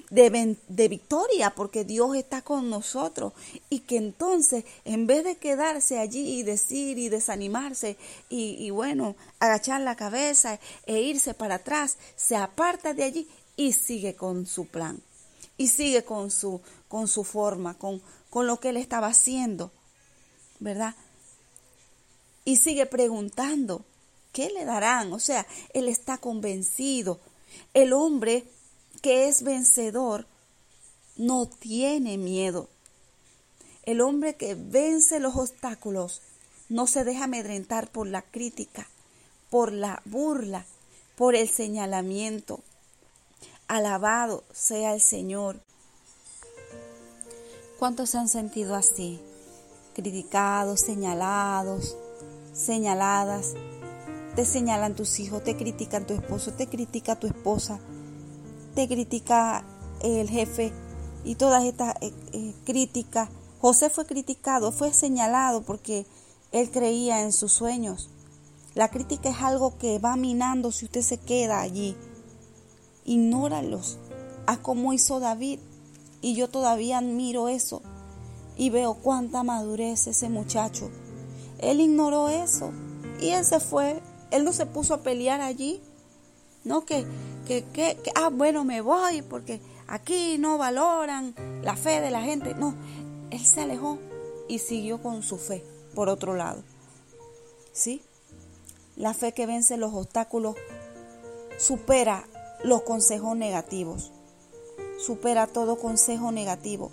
de, 0.10 0.88
victoria 0.88 1.51
porque 1.56 1.84
Dios 1.84 2.15
está 2.15 2.41
con 2.41 2.70
nosotros 2.70 3.34
y 3.70 3.79
que 3.79 3.98
entonces 3.98 4.65
en 4.86 5.08
vez 5.08 5.24
de 5.24 5.38
quedarse 5.38 6.00
allí 6.00 6.39
y 6.39 6.44
decir 6.44 6.98
y 6.98 7.10
desanimarse 7.10 7.98
y, 8.29 8.56
y, 8.60 8.70
bueno, 8.70 9.15
agachar 9.39 9.82
la 9.82 9.96
cabeza 9.96 10.60
e 10.86 11.01
irse 11.01 11.34
para 11.34 11.56
atrás, 11.56 11.98
se 12.15 12.36
aparta 12.36 12.94
de 12.94 13.03
allí 13.03 13.27
y 13.56 13.74
sigue 13.74 14.15
con 14.15 14.46
su 14.46 14.67
plan 14.67 15.01
y 15.58 15.67
sigue 15.67 16.03
con 16.03 16.32
su, 16.32 16.62
con 16.88 17.08
su 17.08 17.24
forma, 17.24 17.74
con, 17.74 18.01
con 18.29 18.48
lo 18.48 18.60
que 18.60 18.70
él 18.70 18.77
estaba 18.77 19.08
haciendo, 19.08 19.72
¿verdad? 20.60 20.96
Y 22.46 22.58
sigue 22.58 22.86
preguntando, 22.86 23.84
¿qué 24.32 24.50
le 24.50 24.65
darán? 24.65 25.12
O 25.12 25.20
sea, 25.20 25.46
él 25.74 25.88
está 25.88 26.17
convencido. 26.20 27.20
El 27.74 27.91
hombre 27.94 28.46
que 29.01 29.27
es 29.27 29.43
vencedor 29.43 30.25
no 31.15 31.47
tiene 31.47 32.17
miedo. 32.17 32.69
El 33.83 34.01
hombre 34.01 34.35
que 34.35 34.55
vence 34.55 35.19
los 35.19 35.35
obstáculos 35.35 36.21
no 36.69 36.87
se 36.87 37.03
deja 37.03 37.25
amedrentar 37.25 37.89
por 37.89 38.07
la 38.07 38.21
crítica, 38.21 38.87
por 39.49 39.71
la 39.71 40.01
burla, 40.05 40.65
por 41.15 41.35
el 41.35 41.49
señalamiento. 41.49 42.61
Alabado 43.67 44.43
sea 44.51 44.93
el 44.93 45.01
Señor. 45.01 45.61
¿Cuántos 47.79 48.09
se 48.09 48.17
han 48.17 48.27
sentido 48.27 48.75
así? 48.75 49.21
criticados, 49.97 50.81
señalados, 50.81 51.97
señaladas. 52.53 53.55
Te 54.35 54.45
señalan 54.45 54.93
tus 54.93 55.19
hijos, 55.19 55.43
te 55.43 55.57
critican 55.57 56.05
tu 56.05 56.13
esposo, 56.13 56.53
te 56.53 56.67
critica 56.67 57.15
tu 57.15 57.25
esposa, 57.25 57.79
critica 58.86 59.63
el 60.01 60.29
jefe 60.29 60.74
y 61.24 61.36
todas 61.36 61.63
estas 61.63 61.96
eh, 62.01 62.13
eh, 62.34 62.53
críticas. 62.65 63.29
José 63.60 63.89
fue 63.89 64.05
criticado, 64.05 64.72
fue 64.72 64.93
señalado 64.93 65.62
porque 65.62 66.05
él 66.51 66.69
creía 66.72 67.24
en 67.24 67.31
sus 67.31 67.51
sueños. 67.51 68.10
La 68.75 68.89
crítica 68.89 69.29
es 69.29 69.41
algo 69.41 69.77
que 69.79 69.98
va 69.98 70.15
minando 70.15 70.72
si 70.72 70.86
usted 70.86 71.01
se 71.01 71.17
queda 71.17 71.62
allí. 71.62 71.96
Ignóralos. 73.05 73.98
Haz 74.46 74.60
como 74.60 74.93
hizo 74.93 75.19
David. 75.19 75.60
Y 76.22 76.36
yo 76.36 76.48
todavía 76.48 77.00
admiro 77.00 77.48
eso. 77.48 77.81
Y 78.55 78.69
veo 78.69 78.96
cuánta 78.96 79.43
madurez 79.43 80.07
ese 80.07 80.29
muchacho. 80.29 80.91
Él 81.57 81.81
ignoró 81.81 82.29
eso. 82.29 82.72
Y 83.19 83.29
él 83.29 83.46
se 83.46 83.60
fue. 83.60 84.01
Él 84.29 84.43
no 84.43 84.53
se 84.53 84.67
puso 84.67 84.93
a 84.93 85.01
pelear 85.01 85.41
allí. 85.41 85.81
No 86.67 86.86
que, 86.86 87.05
que, 87.47 87.63
que, 87.74 87.97
ah, 88.15 88.29
bueno, 88.29 88.65
me 88.65 88.81
voy 88.81 89.21
porque 89.21 89.62
aquí 89.88 90.38
no 90.38 90.57
valoran 90.57 91.33
la 91.63 91.75
fe 91.75 92.01
de 92.01 92.12
la 92.12 92.21
gente. 92.21 92.53
No, 92.53 92.75
él 93.31 93.45
se 93.45 93.62
alejó 93.62 93.97
y 94.47 94.59
siguió 94.59 95.01
con 95.01 95.24
su 95.24 95.38
fe 95.38 95.63
por 95.95 96.09
otro 96.09 96.36
lado. 96.36 96.62
¿Sí? 97.71 98.01
La 98.95 99.13
fe 99.13 99.31
que 99.31 99.45
vence 99.45 99.77
los 99.77 99.93
obstáculos 99.93 100.55
supera 101.57 102.27
los 102.63 102.81
consejos 102.81 103.38
negativos. 103.38 104.12
Supera 105.00 105.47
todo 105.47 105.77
consejo 105.77 106.31
negativo. 106.31 106.91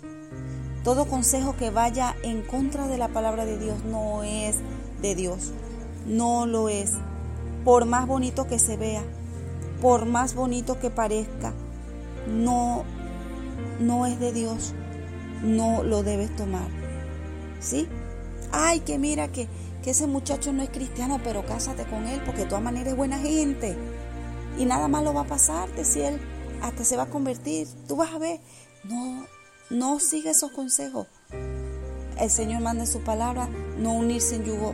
Todo 0.83 1.07
consejo 1.07 1.55
que 1.57 1.71
vaya 1.71 2.15
en 2.23 2.43
contra 2.43 2.87
de 2.87 2.97
la 2.97 3.07
palabra 3.07 3.45
de 3.45 3.57
Dios 3.57 3.83
no 3.85 4.23
es 4.23 4.57
de 5.01 5.15
Dios. 5.15 5.51
No 6.05 6.45
lo 6.45 6.69
es. 6.69 6.91
Por 7.63 7.85
más 7.85 8.05
bonito 8.05 8.45
que 8.45 8.59
se 8.59 8.77
vea, 8.77 9.03
por 9.81 10.05
más 10.05 10.35
bonito 10.35 10.79
que 10.79 10.89
parezca, 10.89 11.53
no 12.27 12.83
no 13.79 14.05
es 14.05 14.19
de 14.19 14.33
Dios. 14.33 14.73
No 15.43 15.83
lo 15.83 16.01
debes 16.01 16.35
tomar. 16.35 16.67
¿Sí? 17.59 17.87
Ay, 18.51 18.79
que 18.79 18.97
mira 18.97 19.27
que 19.27 19.47
que 19.85 19.91
ese 19.91 20.07
muchacho 20.07 20.51
no 20.51 20.63
es 20.63 20.71
cristiano, 20.71 21.19
pero 21.23 21.45
cásate 21.45 21.83
con 21.83 22.07
él 22.07 22.19
porque 22.25 22.41
de 22.41 22.47
todas 22.47 22.63
maneras 22.63 22.87
es 22.87 22.97
buena 22.97 23.19
gente. 23.19 23.77
Y 24.57 24.65
nada 24.65 24.87
malo 24.87 25.13
va 25.13 25.21
a 25.21 25.27
pasarte 25.27 25.85
si 25.85 26.01
él 26.01 26.19
hasta 26.63 26.83
se 26.83 26.97
va 26.97 27.03
a 27.03 27.09
convertir. 27.09 27.67
Tú 27.87 27.95
vas 27.95 28.11
a 28.11 28.17
ver. 28.17 28.39
No, 28.83 29.27
no 29.69 29.99
sigue 29.99 30.31
esos 30.31 30.49
consejos. 30.51 31.05
El 32.19 32.31
Señor 32.31 32.61
manda 32.61 32.87
su 32.87 33.01
palabra, 33.01 33.47
no 33.77 33.93
unirse 33.93 34.37
en 34.37 34.45
yugo 34.45 34.73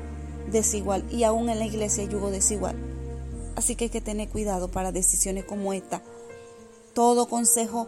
desigual. 0.50 1.03
Y 1.12 1.25
aún 1.25 1.50
en 1.50 1.60
la 1.60 1.65
iglesia 1.65 2.03
hay 2.03 2.10
yugo 2.10 2.31
desigual. 2.31 2.77
Así 3.62 3.75
que 3.75 3.84
hay 3.84 3.89
que 3.91 4.01
tener 4.01 4.27
cuidado 4.27 4.72
para 4.72 4.91
decisiones 4.91 5.46
como 5.46 5.72
esta. 5.72 6.01
Todo 6.96 7.27
consejo 7.27 7.88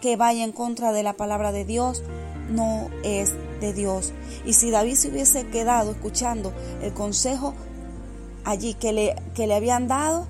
que 0.00 0.14
vaya 0.14 0.44
en 0.44 0.52
contra 0.52 0.92
de 0.92 1.02
la 1.02 1.14
palabra 1.14 1.50
de 1.50 1.64
Dios 1.64 2.04
no 2.48 2.88
es 3.02 3.32
de 3.60 3.72
Dios. 3.72 4.12
Y 4.46 4.52
si 4.52 4.70
David 4.70 4.94
se 4.94 5.08
hubiese 5.08 5.48
quedado 5.48 5.90
escuchando 5.90 6.52
el 6.82 6.94
consejo 6.94 7.52
allí 8.44 8.74
que 8.74 8.92
le, 8.92 9.16
que 9.34 9.48
le 9.48 9.56
habían 9.56 9.88
dado, 9.88 10.28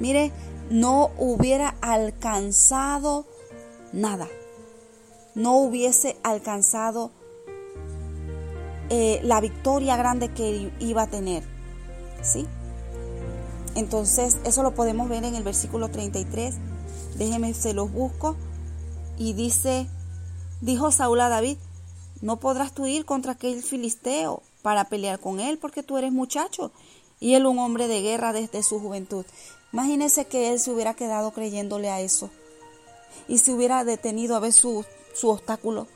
mire, 0.00 0.32
no 0.68 1.10
hubiera 1.16 1.74
alcanzado 1.80 3.24
nada. 3.94 4.28
No 5.34 5.56
hubiese 5.56 6.18
alcanzado 6.22 7.10
eh, 8.90 9.20
la 9.22 9.40
victoria 9.40 9.96
grande 9.96 10.28
que 10.28 10.70
iba 10.78 11.04
a 11.04 11.06
tener. 11.06 11.42
¿Sí? 12.20 12.46
Entonces, 13.74 14.36
eso 14.44 14.62
lo 14.62 14.74
podemos 14.74 15.08
ver 15.08 15.24
en 15.24 15.34
el 15.34 15.42
versículo 15.42 15.90
33. 15.90 16.54
Déjeme, 17.16 17.54
se 17.54 17.74
los 17.74 17.90
busco. 17.92 18.36
Y 19.18 19.34
dice, 19.34 19.88
Dijo 20.62 20.92
Saúl 20.92 21.20
a 21.20 21.28
David, 21.28 21.58
no 22.20 22.38
podrás 22.38 22.72
tú 22.72 22.86
ir 22.86 23.04
contra 23.04 23.32
aquel 23.32 23.64
filisteo 23.64 24.44
para 24.62 24.84
pelear 24.84 25.18
con 25.18 25.40
él 25.40 25.58
porque 25.58 25.82
tú 25.82 25.98
eres 25.98 26.12
muchacho 26.12 26.70
y 27.18 27.34
él 27.34 27.46
un 27.46 27.58
hombre 27.58 27.88
de 27.88 28.00
guerra 28.00 28.32
desde 28.32 28.62
su 28.62 28.78
juventud. 28.78 29.26
Imagínese 29.72 30.26
que 30.26 30.52
él 30.52 30.60
se 30.60 30.70
hubiera 30.70 30.94
quedado 30.94 31.32
creyéndole 31.32 31.90
a 31.90 32.00
eso 32.00 32.30
y 33.26 33.38
se 33.38 33.50
hubiera 33.50 33.82
detenido 33.82 34.36
a 34.36 34.38
ver 34.38 34.52
su, 34.52 34.84
su 35.14 35.30
obstáculo 35.30 35.88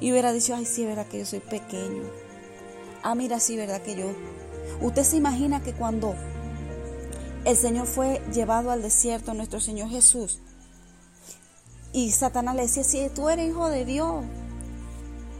y 0.00 0.12
hubiera 0.12 0.32
dicho, 0.32 0.54
ay, 0.54 0.64
sí, 0.64 0.82
es 0.82 0.88
verdad 0.88 1.08
que 1.08 1.18
yo 1.18 1.26
soy 1.26 1.40
pequeño. 1.40 2.04
Ah, 3.02 3.16
mira, 3.16 3.40
sí, 3.40 3.56
verdad 3.56 3.82
que 3.82 3.96
yo. 3.96 4.12
Usted 4.80 5.02
se 5.02 5.16
imagina 5.16 5.60
que 5.60 5.72
cuando 5.72 6.14
el 7.48 7.56
Señor 7.56 7.86
fue 7.86 8.20
llevado 8.30 8.70
al 8.70 8.82
desierto, 8.82 9.32
nuestro 9.32 9.58
Señor 9.58 9.88
Jesús, 9.88 10.38
y 11.94 12.10
Satanás 12.10 12.54
le 12.54 12.62
decía, 12.62 12.84
si 12.84 13.08
tú 13.08 13.30
eres 13.30 13.48
hijo 13.48 13.70
de 13.70 13.86
Dios, 13.86 14.22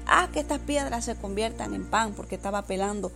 haz 0.07 0.31
que 0.31 0.41
estas 0.41 0.61
piedras 0.61 1.05
se 1.05 1.17
conviertan 1.17 1.75
en 1.75 1.85
pan, 1.85 2.15
porque 2.15 2.37
estaba 2.37 2.61
apelando 2.61 3.13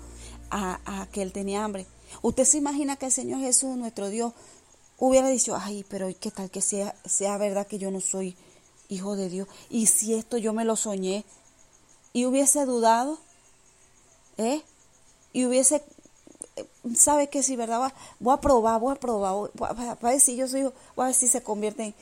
a, 0.51 1.07
que 1.11 1.23
él 1.23 1.33
tenía 1.33 1.65
hambre. 1.65 1.87
Usted 2.21 2.45
se 2.45 2.59
imagina 2.59 2.97
que 2.97 3.07
el 3.07 3.13
Señor 3.13 3.41
Jesús, 3.41 3.75
nuestro 3.79 4.11
Dios, 4.11 4.35
hubiera 4.99 5.29
dicho, 5.29 5.57
ay, 5.57 5.87
pero 5.89 6.09
¿qué 6.21 6.31
tal 6.31 6.51
que 6.51 6.61
sea, 6.61 6.95
sea 7.07 7.39
verdad 7.39 7.67
que 7.67 7.79
yo 7.79 7.91
no 7.91 8.01
soy 8.01 8.37
hijo 8.91 9.17
de 9.17 9.31
Dios? 9.31 9.49
Y 9.71 9.87
si 9.87 10.13
esto 10.13 10.37
yo 10.37 10.53
me 10.53 10.67
lo 10.67 10.77
soñé, 10.77 11.25
y 12.13 12.27
hubiese 12.27 12.67
dudado, 12.67 13.19
¿eh? 14.37 14.61
Y 15.33 15.47
hubiese, 15.47 15.83
¿sabe 16.97 17.29
qué? 17.29 17.43
Si 17.43 17.57
verdad, 17.57 17.93
voy 18.21 18.35
a 18.35 18.41
probar, 18.41 18.81
voy 18.81 18.93
a 18.93 19.01
probar, 19.01 19.51
para 19.53 19.95
ver 19.95 20.21
si 20.21 20.37
yo 20.37 20.49
soy, 20.49 20.63
voy 20.63 20.73
a 20.99 21.05
ver 21.07 21.15
si 21.15 21.29
se 21.29 21.43
convierte 21.43 21.85
en 21.85 21.95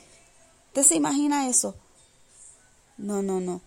¿Usted 0.71 0.83
se 0.83 0.95
imagina 0.95 1.49
eso? 1.49 1.75
No, 2.97 3.21
no, 3.21 3.41
no. 3.41 3.59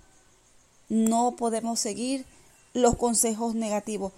No 0.88 1.36
podemos 1.36 1.78
seguir 1.78 2.24
los 2.72 2.96
consejos 2.96 3.54
negativos. 3.54 4.12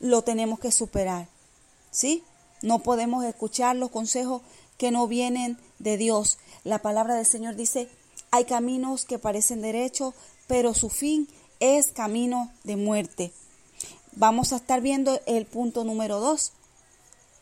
Lo 0.00 0.22
tenemos 0.22 0.58
que 0.58 0.72
superar. 0.72 1.28
¿Sí? 1.90 2.24
No 2.62 2.78
podemos 2.78 3.26
escuchar 3.26 3.76
los 3.76 3.90
consejos 3.90 4.40
que 4.78 4.90
no 4.90 5.06
vienen 5.06 5.58
de 5.78 5.98
Dios. 5.98 6.38
La 6.64 6.78
palabra 6.78 7.14
del 7.14 7.26
Señor 7.26 7.56
dice, 7.56 7.90
hay 8.30 8.46
caminos 8.46 9.04
que 9.04 9.18
parecen 9.18 9.60
derechos, 9.60 10.14
pero 10.46 10.72
su 10.72 10.88
fin 10.88 11.28
es 11.58 11.92
camino 11.92 12.50
de 12.64 12.76
muerte. 12.76 13.32
Vamos 14.12 14.52
a 14.52 14.56
estar 14.56 14.80
viendo 14.80 15.20
el 15.26 15.46
punto 15.46 15.84
número 15.84 16.20
dos 16.20 16.52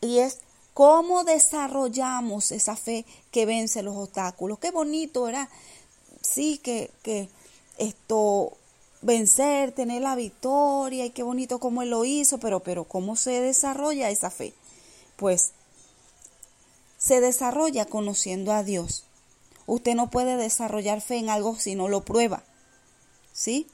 y 0.01 0.19
es 0.19 0.39
¿Cómo 0.79 1.25
desarrollamos 1.25 2.53
esa 2.53 2.77
fe 2.77 3.05
que 3.31 3.45
vence 3.45 3.83
los 3.83 3.97
obstáculos? 3.97 4.59
Qué 4.59 4.71
bonito 4.71 5.27
era, 5.27 5.49
sí, 6.21 6.57
que, 6.57 6.89
que 7.03 7.27
esto, 7.77 8.53
vencer, 9.01 9.73
tener 9.73 10.01
la 10.01 10.15
victoria 10.15 11.05
y 11.05 11.09
qué 11.09 11.21
bonito 11.21 11.59
cómo 11.59 11.81
él 11.81 11.89
lo 11.89 12.05
hizo, 12.05 12.37
pero, 12.37 12.61
pero 12.61 12.85
¿cómo 12.85 13.17
se 13.17 13.41
desarrolla 13.41 14.09
esa 14.09 14.29
fe? 14.29 14.53
Pues 15.17 15.51
se 16.97 17.19
desarrolla 17.19 17.85
conociendo 17.85 18.53
a 18.53 18.63
Dios. 18.63 19.03
Usted 19.65 19.95
no 19.95 20.09
puede 20.09 20.37
desarrollar 20.37 21.01
fe 21.01 21.17
en 21.17 21.29
algo 21.29 21.57
si 21.57 21.75
no 21.75 21.89
lo 21.89 22.05
prueba. 22.05 22.41
¿Sí? 23.33 23.67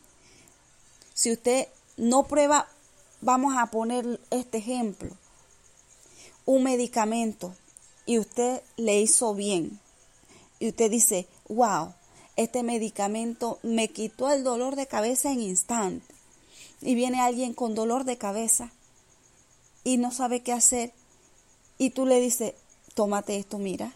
Si 1.14 1.32
usted 1.32 1.68
no 1.98 2.24
prueba, 2.24 2.68
vamos 3.26 3.56
a 3.58 3.66
poner 3.66 4.22
este 4.30 4.60
ejemplo 4.60 5.10
un 6.46 6.62
medicamento 6.62 7.56
y 8.06 8.20
usted 8.20 8.62
le 8.78 9.02
hizo 9.02 9.34
bien 9.34 9.80
y 10.60 10.70
usted 10.70 10.92
dice, 10.92 11.28
wow, 11.50 11.94
este 12.36 12.62
medicamento 12.62 13.58
me 13.64 13.88
quitó 13.88 14.32
el 14.32 14.44
dolor 14.44 14.76
de 14.76 14.86
cabeza 14.86 15.32
en 15.32 15.42
instante. 15.42 16.14
Y 16.82 16.94
viene 16.94 17.20
alguien 17.20 17.54
con 17.54 17.74
dolor 17.74 18.04
de 18.04 18.18
cabeza 18.18 18.72
y 19.84 19.98
no 19.98 20.12
sabe 20.12 20.42
qué 20.44 20.54
hacer. 20.54 20.94
Y 21.80 21.90
tú 21.90 22.06
le 22.06 22.22
dices, 22.22 22.54
tómate 22.94 23.38
esto, 23.38 23.58
mira, 23.58 23.92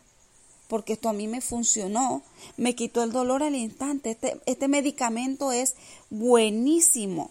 porque 0.68 0.94
esto 0.94 1.08
a 1.08 1.14
mí 1.14 1.28
me 1.28 1.42
funcionó, 1.42 2.24
me 2.58 2.76
quitó 2.76 3.04
el 3.04 3.12
dolor 3.12 3.44
al 3.44 3.56
instante. 3.56 4.12
Este, 4.12 4.42
este 4.48 4.68
medicamento 4.68 5.52
es 5.52 5.76
buenísimo, 6.10 7.30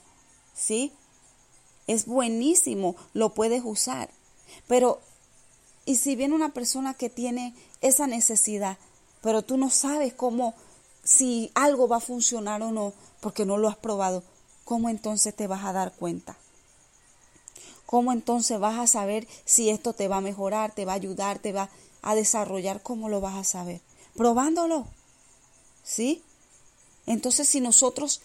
¿sí? 0.55 0.93
Es 1.89 2.07
buenísimo, 2.07 2.95
lo 3.13 3.35
puedes 3.35 3.63
usar. 3.65 4.11
Pero 4.69 5.01
y 5.89 5.97
si 5.97 6.17
viene 6.17 6.35
una 6.35 6.53
persona 6.53 6.93
que 6.93 7.09
tiene 7.09 7.55
esa 7.81 8.07
necesidad, 8.07 8.77
pero 9.23 9.41
tú 9.41 9.57
no 9.57 9.71
sabes 9.71 10.13
cómo, 10.13 10.55
si 11.03 11.51
algo 11.55 11.89
va 11.89 11.97
a 11.97 12.01
funcionar 12.01 12.63
o 12.63 12.73
no, 12.73 12.93
porque 13.21 13.47
no 13.47 13.57
lo 13.57 13.69
has 13.69 13.79
probado, 13.79 14.23
¿cómo 14.67 14.91
entonces 14.91 15.35
te 15.35 15.47
vas 15.47 15.65
a 15.65 15.73
dar 15.73 15.95
cuenta? 15.95 16.37
¿Cómo 17.87 18.13
entonces 18.13 18.61
vas 18.61 18.79
a 18.79 18.87
saber 18.87 19.27
si 19.47 19.71
esto 19.71 19.95
te 19.95 20.09
va 20.09 20.19
a 20.19 20.21
mejorar, 20.21 20.75
te 20.75 20.85
va 20.85 20.93
a 20.93 20.97
ayudar, 20.97 21.39
te 21.39 21.53
va 21.53 21.71
a 22.03 22.15
desarrollar? 22.15 22.83
¿Cómo 22.83 23.09
lo 23.09 23.23
vas 23.23 23.37
a 23.37 23.45
saber? 23.45 23.81
Probándolo. 24.15 24.87
¿Sí? 25.85 26.23
Entonces 27.07 27.49
si 27.49 27.63
nosotros 27.63 28.21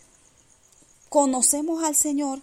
conocemos 1.07 1.81
al 1.85 1.95
Señor, 1.95 2.41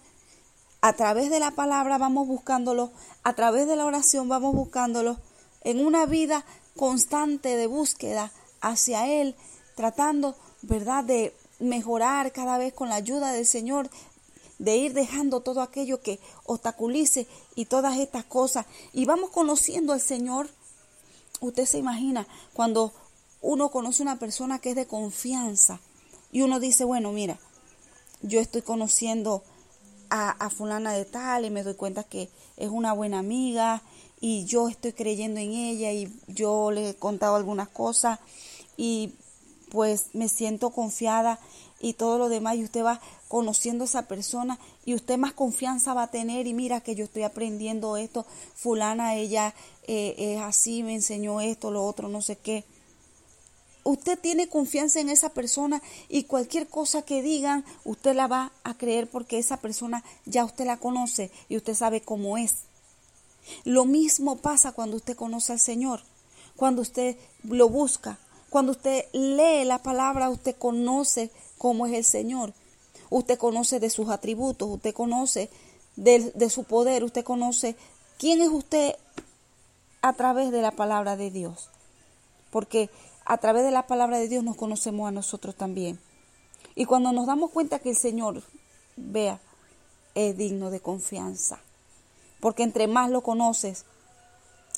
a 0.81 0.93
través 0.93 1.29
de 1.29 1.39
la 1.39 1.51
palabra 1.51 1.97
vamos 1.97 2.27
buscándolo, 2.27 2.91
a 3.23 3.33
través 3.33 3.67
de 3.67 3.75
la 3.75 3.85
oración 3.85 4.27
vamos 4.27 4.55
buscándolo, 4.55 5.17
en 5.63 5.85
una 5.85 6.07
vida 6.07 6.43
constante 6.75 7.55
de 7.55 7.67
búsqueda 7.67 8.31
hacia 8.61 9.07
Él, 9.07 9.35
tratando, 9.75 10.35
¿verdad?, 10.63 11.03
de 11.03 11.35
mejorar 11.59 12.31
cada 12.31 12.57
vez 12.57 12.73
con 12.73 12.89
la 12.89 12.95
ayuda 12.95 13.31
del 13.31 13.45
Señor, 13.45 13.89
de 14.57 14.77
ir 14.77 14.93
dejando 14.93 15.41
todo 15.41 15.61
aquello 15.61 16.01
que 16.01 16.19
obstaculice 16.45 17.27
y 17.55 17.65
todas 17.65 17.97
estas 17.97 18.23
cosas. 18.23 18.65
Y 18.93 19.05
vamos 19.05 19.29
conociendo 19.31 19.93
al 19.93 20.01
Señor. 20.01 20.49
Usted 21.39 21.65
se 21.65 21.79
imagina 21.79 22.27
cuando 22.53 22.93
uno 23.41 23.69
conoce 23.69 24.03
una 24.03 24.19
persona 24.19 24.59
que 24.59 24.71
es 24.71 24.75
de 24.75 24.85
confianza 24.87 25.79
y 26.31 26.43
uno 26.43 26.59
dice, 26.59 26.83
bueno, 26.83 27.11
mira, 27.11 27.39
yo 28.21 28.39
estoy 28.39 28.61
conociendo 28.61 29.43
a, 30.11 30.49
fulana 30.49 30.91
de 30.91 31.05
tal 31.05 31.45
y 31.45 31.49
me 31.49 31.63
doy 31.63 31.75
cuenta 31.75 32.03
que 32.03 32.29
es 32.57 32.69
una 32.69 32.91
buena 32.91 33.19
amiga 33.19 33.81
y 34.19 34.43
yo 34.45 34.67
estoy 34.67 34.91
creyendo 34.91 35.39
en 35.39 35.53
ella 35.53 35.93
y 35.93 36.11
yo 36.27 36.69
le 36.71 36.89
he 36.89 36.95
contado 36.95 37.37
algunas 37.37 37.69
cosas 37.69 38.19
y 38.75 39.13
pues 39.69 40.09
me 40.13 40.27
siento 40.27 40.71
confiada 40.71 41.39
y 41.79 41.93
todo 41.93 42.17
lo 42.17 42.27
demás 42.27 42.57
y 42.57 42.65
usted 42.65 42.83
va 42.83 42.99
conociendo 43.29 43.85
a 43.85 43.87
esa 43.87 44.07
persona 44.07 44.59
y 44.85 44.95
usted 44.95 45.17
más 45.17 45.31
confianza 45.31 45.93
va 45.93 46.03
a 46.03 46.11
tener 46.11 46.45
y 46.45 46.53
mira 46.53 46.81
que 46.81 46.93
yo 46.93 47.05
estoy 47.05 47.23
aprendiendo 47.23 47.95
esto, 47.95 48.25
fulana 48.53 49.15
ella 49.15 49.55
eh, 49.87 50.15
es 50.17 50.41
así, 50.41 50.83
me 50.83 50.93
enseñó 50.93 51.39
esto, 51.39 51.71
lo 51.71 51.85
otro, 51.85 52.09
no 52.09 52.21
sé 52.21 52.35
qué. 52.35 52.65
Usted 53.83 54.19
tiene 54.19 54.47
confianza 54.47 54.99
en 54.99 55.09
esa 55.09 55.29
persona 55.29 55.81
y 56.07 56.23
cualquier 56.23 56.67
cosa 56.67 57.01
que 57.01 57.23
digan, 57.23 57.65
usted 57.83 58.15
la 58.15 58.27
va 58.27 58.51
a 58.63 58.75
creer 58.75 59.09
porque 59.09 59.39
esa 59.39 59.57
persona 59.57 60.03
ya 60.25 60.45
usted 60.45 60.65
la 60.65 60.77
conoce 60.77 61.31
y 61.49 61.57
usted 61.57 61.73
sabe 61.73 62.01
cómo 62.01 62.37
es. 62.37 62.65
Lo 63.65 63.85
mismo 63.85 64.37
pasa 64.37 64.71
cuando 64.71 64.97
usted 64.97 65.15
conoce 65.15 65.53
al 65.53 65.59
Señor, 65.59 66.01
cuando 66.55 66.83
usted 66.83 67.17
lo 67.43 67.69
busca, 67.69 68.19
cuando 68.51 68.73
usted 68.73 69.05
lee 69.13 69.65
la 69.65 69.79
palabra, 69.79 70.29
usted 70.29 70.55
conoce 70.55 71.31
cómo 71.57 71.87
es 71.87 71.93
el 71.93 72.03
Señor. 72.03 72.53
Usted 73.09 73.37
conoce 73.37 73.79
de 73.79 73.89
sus 73.89 74.09
atributos, 74.09 74.69
usted 74.69 74.93
conoce 74.93 75.49
de, 75.95 76.31
de, 76.35 76.49
su 76.49 76.65
poder, 76.65 77.03
usted 77.03 77.23
conoce 77.23 77.75
quién 78.17 78.41
es 78.41 78.49
usted 78.49 78.95
a 80.01 80.13
través 80.13 80.51
de 80.51 80.61
la 80.61 80.71
palabra 80.71 81.15
de 81.15 81.31
Dios. 81.31 81.69
Porque 82.51 82.89
a 83.25 83.37
través 83.37 83.63
de 83.63 83.71
la 83.71 83.87
palabra 83.87 84.19
de 84.19 84.27
Dios 84.27 84.43
nos 84.43 84.55
conocemos 84.55 85.07
a 85.07 85.11
nosotros 85.11 85.55
también. 85.55 85.99
Y 86.75 86.85
cuando 86.85 87.11
nos 87.11 87.27
damos 87.27 87.51
cuenta 87.51 87.79
que 87.79 87.89
el 87.89 87.97
Señor, 87.97 88.41
vea, 88.95 89.39
es 90.15 90.37
digno 90.37 90.69
de 90.71 90.79
confianza. 90.79 91.59
Porque 92.39 92.63
entre 92.63 92.87
más 92.87 93.09
lo 93.09 93.21
conoces, 93.21 93.85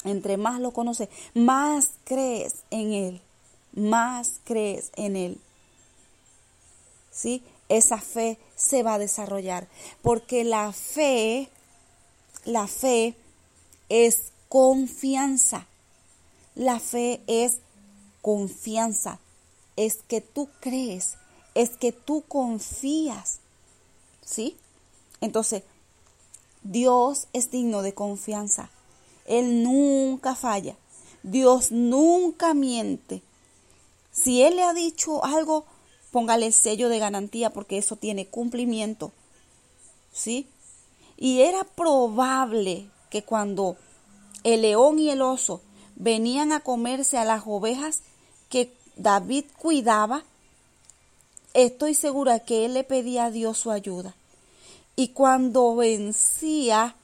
entre 0.03 0.37
más 0.37 0.59
lo 0.59 0.71
conoces, 0.71 1.09
más 1.33 1.91
crees 2.03 2.63
en 2.71 2.93
Él 2.93 3.21
más 3.73 4.39
crees 4.43 4.91
en 4.95 5.15
Él. 5.15 5.41
¿Sí? 7.11 7.43
Esa 7.69 7.99
fe 7.99 8.37
se 8.55 8.83
va 8.83 8.95
a 8.95 8.99
desarrollar. 8.99 9.67
Porque 10.01 10.43
la 10.43 10.71
fe, 10.71 11.49
la 12.45 12.67
fe 12.67 13.15
es 13.89 14.31
confianza. 14.49 15.67
La 16.55 16.79
fe 16.79 17.21
es 17.27 17.59
confianza. 18.23 19.19
Es 19.75 20.01
que 20.07 20.21
tú 20.21 20.49
crees. 20.59 21.17
Es 21.53 21.77
que 21.77 21.91
tú 21.91 22.23
confías. 22.27 23.39
¿Sí? 24.25 24.57
Entonces, 25.21 25.61
Dios 26.63 27.27
es 27.33 27.51
digno 27.51 27.83
de 27.83 27.93
confianza. 27.93 28.71
Él 29.25 29.61
nunca 29.63 30.33
falla. 30.33 30.75
Dios 31.21 31.71
nunca 31.71 32.53
miente. 32.53 33.21
Si 34.11 34.41
Él 34.41 34.55
le 34.55 34.63
ha 34.63 34.73
dicho 34.73 35.23
algo, 35.25 35.65
póngale 36.11 36.47
el 36.47 36.53
sello 36.53 36.89
de 36.89 36.99
garantía 36.99 37.51
porque 37.51 37.77
eso 37.77 37.97
tiene 37.97 38.27
cumplimiento. 38.27 39.11
¿Sí? 40.13 40.47
Y 41.17 41.41
era 41.41 41.65
probable 41.65 42.89
que 43.09 43.23
cuando 43.23 43.75
el 44.43 44.61
león 44.61 44.97
y 44.99 45.09
el 45.09 45.21
oso 45.21 45.61
venían 45.95 46.51
a 46.51 46.61
comerse 46.61 47.17
a 47.17 47.25
las 47.25 47.43
ovejas 47.45 48.01
David 48.95 49.45
cuidaba, 49.57 50.23
estoy 51.53 51.93
segura 51.93 52.39
que 52.39 52.65
él 52.65 52.73
le 52.73 52.83
pedía 52.83 53.25
a 53.25 53.31
Dios 53.31 53.57
su 53.57 53.71
ayuda. 53.71 54.15
Y 54.95 55.09
cuando 55.09 55.75
vencía, 55.75 56.95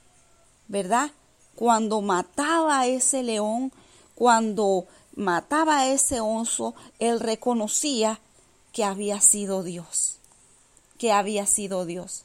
¿verdad? 0.68 1.12
Cuando 1.56 2.02
mataba 2.02 2.82
a 2.82 2.88
ese 2.88 3.24
león, 3.24 3.72
cuando 4.14 4.86
mataba 5.16 5.80
a 5.80 5.88
ese 5.88 6.22
oso, 6.22 6.76
él 7.00 7.20
reconocía 7.20 8.20
que 8.72 8.84
había 8.84 9.20
sido 9.22 9.64
Dios, 9.64 10.18
que 10.98 11.12
había 11.12 11.46
sido 11.46 11.86
Dios. 11.86 12.24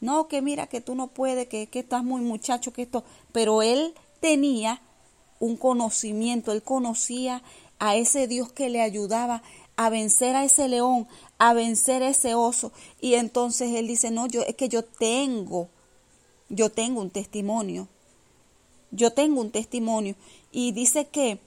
No, 0.00 0.28
que 0.28 0.42
mira 0.42 0.66
que 0.66 0.80
tú 0.80 0.94
no 0.94 1.08
puedes, 1.08 1.48
que, 1.48 1.68
que 1.68 1.80
estás 1.80 2.04
muy 2.04 2.20
muchacho, 2.20 2.72
que 2.72 2.82
esto, 2.82 3.04
pero 3.32 3.62
él 3.62 3.94
tenía 4.20 4.80
un 5.40 5.56
conocimiento, 5.56 6.52
él 6.52 6.62
conocía 6.62 7.42
a 7.78 7.96
ese 7.96 8.26
Dios 8.26 8.52
que 8.52 8.68
le 8.68 8.80
ayudaba 8.82 9.42
a 9.76 9.90
vencer 9.90 10.34
a 10.34 10.44
ese 10.44 10.68
león, 10.68 11.06
a 11.38 11.54
vencer 11.54 12.02
a 12.02 12.08
ese 12.08 12.34
oso. 12.34 12.72
Y 13.00 13.14
entonces 13.14 13.74
él 13.74 13.86
dice, 13.86 14.10
no, 14.10 14.26
yo 14.26 14.42
es 14.42 14.56
que 14.56 14.68
yo 14.68 14.84
tengo, 14.84 15.68
yo 16.48 16.70
tengo 16.70 17.00
un 17.00 17.10
testimonio, 17.10 17.88
yo 18.90 19.12
tengo 19.12 19.40
un 19.40 19.50
testimonio. 19.50 20.16
Y 20.50 20.72
dice 20.72 21.06
que 21.06 21.38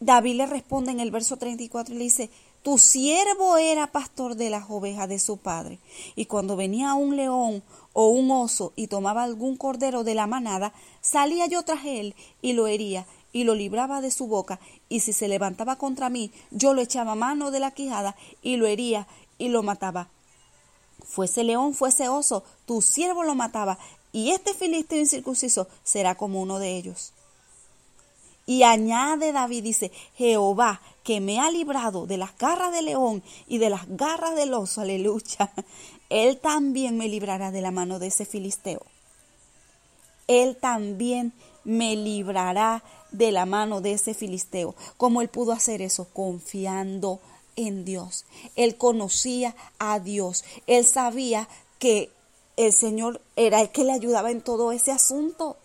David 0.00 0.36
le 0.36 0.46
responde 0.46 0.92
en 0.92 1.00
el 1.00 1.10
verso 1.10 1.36
34 1.36 1.94
y 1.94 1.98
le 1.98 2.04
dice, 2.04 2.30
tu 2.62 2.78
siervo 2.78 3.58
era 3.58 3.92
pastor 3.92 4.36
de 4.36 4.48
las 4.48 4.70
ovejas 4.70 5.06
de 5.06 5.18
su 5.18 5.36
padre, 5.36 5.78
y 6.16 6.24
cuando 6.24 6.56
venía 6.56 6.94
un 6.94 7.14
león 7.14 7.62
o 7.92 8.08
un 8.08 8.30
oso 8.30 8.72
y 8.74 8.86
tomaba 8.86 9.22
algún 9.22 9.58
cordero 9.58 10.02
de 10.02 10.14
la 10.14 10.26
manada, 10.26 10.72
salía 11.02 11.46
yo 11.46 11.62
tras 11.62 11.84
él 11.84 12.14
y 12.40 12.54
lo 12.54 12.66
hería 12.66 13.06
y 13.34 13.42
lo 13.42 13.54
libraba 13.56 14.00
de 14.00 14.12
su 14.12 14.28
boca, 14.28 14.60
y 14.88 15.00
si 15.00 15.12
se 15.12 15.26
levantaba 15.26 15.76
contra 15.76 16.08
mí, 16.08 16.30
yo 16.52 16.72
lo 16.72 16.80
echaba 16.80 17.16
mano 17.16 17.50
de 17.50 17.58
la 17.58 17.72
quijada 17.72 18.14
y 18.42 18.56
lo 18.56 18.66
hería 18.66 19.08
y 19.38 19.48
lo 19.48 19.64
mataba. 19.64 20.08
Fuese 21.04 21.42
león, 21.42 21.74
fuese 21.74 22.08
oso, 22.08 22.44
tu 22.64 22.80
siervo 22.80 23.24
lo 23.24 23.34
mataba, 23.34 23.76
y 24.12 24.30
este 24.30 24.54
filisteo 24.54 25.00
incircunciso 25.00 25.66
será 25.82 26.14
como 26.14 26.40
uno 26.40 26.60
de 26.60 26.76
ellos. 26.76 27.12
Y 28.46 28.62
añade 28.62 29.32
David, 29.32 29.64
dice, 29.64 29.90
Jehová, 30.16 30.80
que 31.02 31.20
me 31.20 31.40
ha 31.40 31.50
librado 31.50 32.06
de 32.06 32.18
las 32.18 32.38
garras 32.38 32.72
del 32.72 32.84
león 32.84 33.24
y 33.48 33.58
de 33.58 33.68
las 33.68 33.82
garras 33.88 34.36
del 34.36 34.54
oso, 34.54 34.80
aleluya, 34.80 35.50
él 36.08 36.38
también 36.38 36.96
me 36.96 37.08
librará 37.08 37.50
de 37.50 37.62
la 37.62 37.72
mano 37.72 37.98
de 37.98 38.06
ese 38.06 38.26
filisteo. 38.26 38.82
Él 40.28 40.56
también 40.56 41.32
me 41.64 41.96
librará 41.96 42.82
de 43.18 43.32
la 43.32 43.46
mano 43.46 43.80
de 43.80 43.92
ese 43.92 44.12
filisteo. 44.14 44.74
¿Cómo 44.96 45.22
él 45.22 45.28
pudo 45.28 45.52
hacer 45.52 45.82
eso? 45.82 46.06
Confiando 46.12 47.20
en 47.56 47.84
Dios. 47.84 48.24
Él 48.56 48.76
conocía 48.76 49.54
a 49.78 50.00
Dios. 50.00 50.44
Él 50.66 50.84
sabía 50.84 51.48
que 51.78 52.10
el 52.56 52.72
Señor 52.72 53.20
era 53.36 53.60
el 53.60 53.70
que 53.70 53.84
le 53.84 53.92
ayudaba 53.92 54.30
en 54.30 54.40
todo 54.40 54.72
ese 54.72 54.90
asunto. 54.90 55.56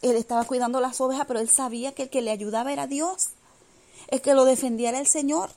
Él 0.00 0.16
estaba 0.16 0.44
cuidando 0.44 0.80
las 0.80 1.00
ovejas, 1.00 1.26
pero 1.26 1.40
él 1.40 1.50
sabía 1.50 1.92
que 1.92 2.04
el 2.04 2.10
que 2.10 2.22
le 2.22 2.30
ayudaba 2.30 2.72
era 2.72 2.86
Dios. 2.86 3.30
El 4.08 4.22
que 4.22 4.34
lo 4.34 4.44
defendía 4.44 4.90
era 4.90 5.00
el 5.00 5.06
Señor. 5.06 5.50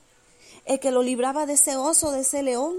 El 0.66 0.78
que 0.78 0.90
lo 0.90 1.02
libraba 1.02 1.46
de 1.46 1.54
ese 1.54 1.76
oso, 1.76 2.12
de 2.12 2.20
ese 2.20 2.42
león, 2.42 2.76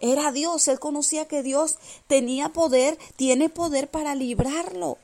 era 0.00 0.32
Dios. 0.32 0.68
Él 0.68 0.80
conocía 0.80 1.28
que 1.28 1.42
Dios 1.42 1.76
tenía 2.06 2.48
poder, 2.48 2.98
tiene 3.16 3.48
poder 3.48 3.88
para 3.88 4.14
librarlo. 4.14 4.96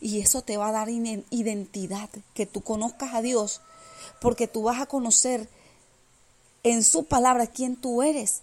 Y 0.00 0.20
eso 0.20 0.42
te 0.42 0.56
va 0.56 0.68
a 0.68 0.72
dar 0.72 0.88
identidad, 0.88 2.08
que 2.34 2.46
tú 2.46 2.62
conozcas 2.62 3.14
a 3.14 3.22
Dios, 3.22 3.60
porque 4.20 4.46
tú 4.46 4.62
vas 4.62 4.80
a 4.80 4.86
conocer 4.86 5.48
en 6.62 6.82
su 6.82 7.04
palabra 7.04 7.46
quién 7.46 7.76
tú 7.76 8.02
eres. 8.02 8.42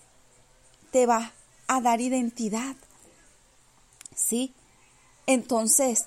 Te 0.92 1.06
va 1.06 1.34
a 1.68 1.82
dar 1.82 2.02
identidad. 2.02 2.76
¿Sí? 4.16 4.54
Entonces, 5.26 6.06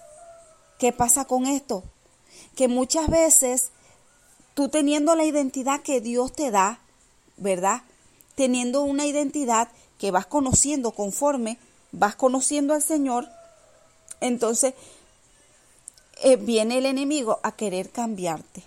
¿Qué 0.78 0.92
pasa 0.92 1.24
con 1.24 1.46
esto? 1.46 1.84
Que 2.56 2.68
muchas 2.68 3.08
veces 3.08 3.70
tú 4.54 4.68
teniendo 4.68 5.14
la 5.14 5.24
identidad 5.24 5.80
que 5.80 6.00
Dios 6.00 6.32
te 6.32 6.50
da, 6.50 6.80
¿verdad? 7.36 7.82
Teniendo 8.34 8.82
una 8.82 9.06
identidad 9.06 9.68
que 9.98 10.10
vas 10.10 10.26
conociendo 10.26 10.90
conforme 10.90 11.58
vas 11.92 12.16
conociendo 12.16 12.74
al 12.74 12.82
Señor, 12.82 13.28
entonces 14.20 14.74
eh, 16.22 16.36
viene 16.36 16.78
el 16.78 16.86
enemigo 16.86 17.40
a 17.42 17.52
querer 17.52 17.90
cambiarte, 17.90 18.62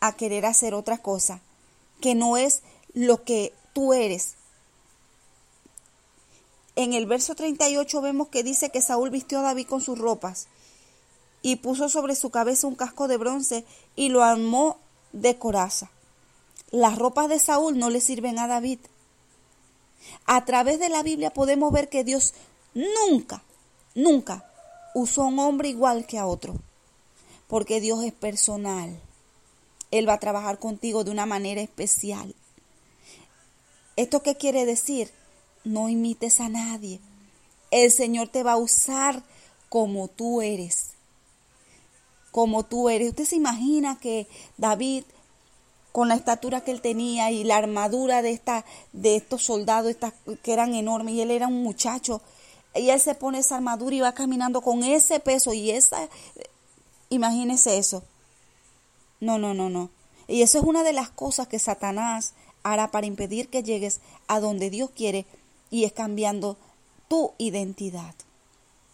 a 0.00 0.16
querer 0.16 0.46
hacer 0.46 0.74
otra 0.74 0.98
cosa, 0.98 1.40
que 2.00 2.14
no 2.14 2.36
es 2.36 2.62
lo 2.94 3.24
que 3.24 3.52
tú 3.72 3.92
eres. 3.92 4.34
en 6.76 6.92
el 6.92 7.06
verso 7.06 7.34
38 7.34 8.02
vemos 8.02 8.28
que 8.28 8.42
dice 8.42 8.70
que 8.70 8.82
Saúl 8.82 9.08
vistió 9.10 9.38
a 9.38 9.42
David 9.42 9.66
con 9.66 9.80
sus 9.80 9.98
ropas 9.98 10.46
y 11.40 11.56
puso 11.56 11.88
sobre 11.88 12.14
su 12.14 12.30
cabeza 12.30 12.66
un 12.66 12.74
casco 12.74 13.08
de 13.08 13.16
bronce 13.16 13.64
y 13.94 14.10
lo 14.10 14.22
armó 14.22 14.78
de 15.12 15.38
coraza. 15.38 15.90
Las 16.70 16.98
ropas 16.98 17.28
de 17.28 17.38
Saúl 17.38 17.78
no 17.78 17.88
le 17.88 18.00
sirven 18.00 18.38
a 18.38 18.46
David. 18.46 18.80
A 20.26 20.44
través 20.44 20.78
de 20.78 20.88
la 20.88 21.02
Biblia 21.02 21.32
podemos 21.32 21.72
ver 21.72 21.88
que 21.88 22.04
Dios 22.04 22.34
nunca, 22.74 23.42
nunca 23.94 24.44
usó 24.94 25.22
a 25.22 25.26
un 25.26 25.38
hombre 25.38 25.68
igual 25.68 26.06
que 26.06 26.18
a 26.18 26.26
otro, 26.26 26.56
porque 27.48 27.80
Dios 27.80 28.02
es 28.04 28.12
personal. 28.12 29.00
Él 29.90 30.08
va 30.08 30.14
a 30.14 30.20
trabajar 30.20 30.58
contigo 30.58 31.04
de 31.04 31.10
una 31.10 31.26
manera 31.26 31.60
especial. 31.60 32.34
¿Esto 33.96 34.22
qué 34.22 34.36
quiere 34.36 34.66
decir? 34.66 35.10
No 35.64 35.88
imites 35.88 36.40
a 36.40 36.48
nadie. 36.48 37.00
El 37.70 37.90
Señor 37.90 38.28
te 38.28 38.42
va 38.42 38.52
a 38.52 38.58
usar 38.58 39.22
como 39.68 40.08
tú 40.08 40.42
eres. 40.42 40.90
Como 42.30 42.64
tú 42.64 42.88
eres. 42.88 43.10
Usted 43.10 43.24
se 43.24 43.36
imagina 43.36 43.98
que 43.98 44.26
David, 44.58 45.04
con 45.92 46.08
la 46.08 46.14
estatura 46.14 46.62
que 46.62 46.72
él 46.72 46.82
tenía 46.82 47.30
y 47.30 47.44
la 47.44 47.56
armadura 47.56 48.22
de, 48.22 48.30
esta, 48.32 48.64
de 48.92 49.16
estos 49.16 49.44
soldados 49.44 49.96
que 50.42 50.52
eran 50.52 50.74
enormes, 50.74 51.14
y 51.14 51.22
él 51.22 51.30
era 51.30 51.46
un 51.46 51.62
muchacho, 51.62 52.20
y 52.74 52.90
él 52.90 53.00
se 53.00 53.14
pone 53.14 53.38
esa 53.38 53.56
armadura 53.56 53.96
y 53.96 54.00
va 54.00 54.12
caminando 54.12 54.60
con 54.60 54.82
ese 54.82 55.20
peso 55.20 55.52
y 55.52 55.70
esa... 55.70 56.08
Imagínese 57.10 57.78
eso. 57.78 58.02
No, 59.20 59.38
no, 59.38 59.54
no, 59.54 59.70
no. 59.70 59.90
Y 60.28 60.42
eso 60.42 60.58
es 60.58 60.64
una 60.64 60.82
de 60.82 60.92
las 60.92 61.10
cosas 61.10 61.48
que 61.48 61.58
Satanás 61.58 62.34
hará 62.62 62.90
para 62.90 63.06
impedir 63.06 63.48
que 63.48 63.62
llegues 63.62 64.00
a 64.26 64.40
donde 64.40 64.70
Dios 64.70 64.90
quiere 64.90 65.24
y 65.70 65.84
es 65.84 65.92
cambiando 65.92 66.56
tu 67.08 67.32
identidad. 67.38 68.14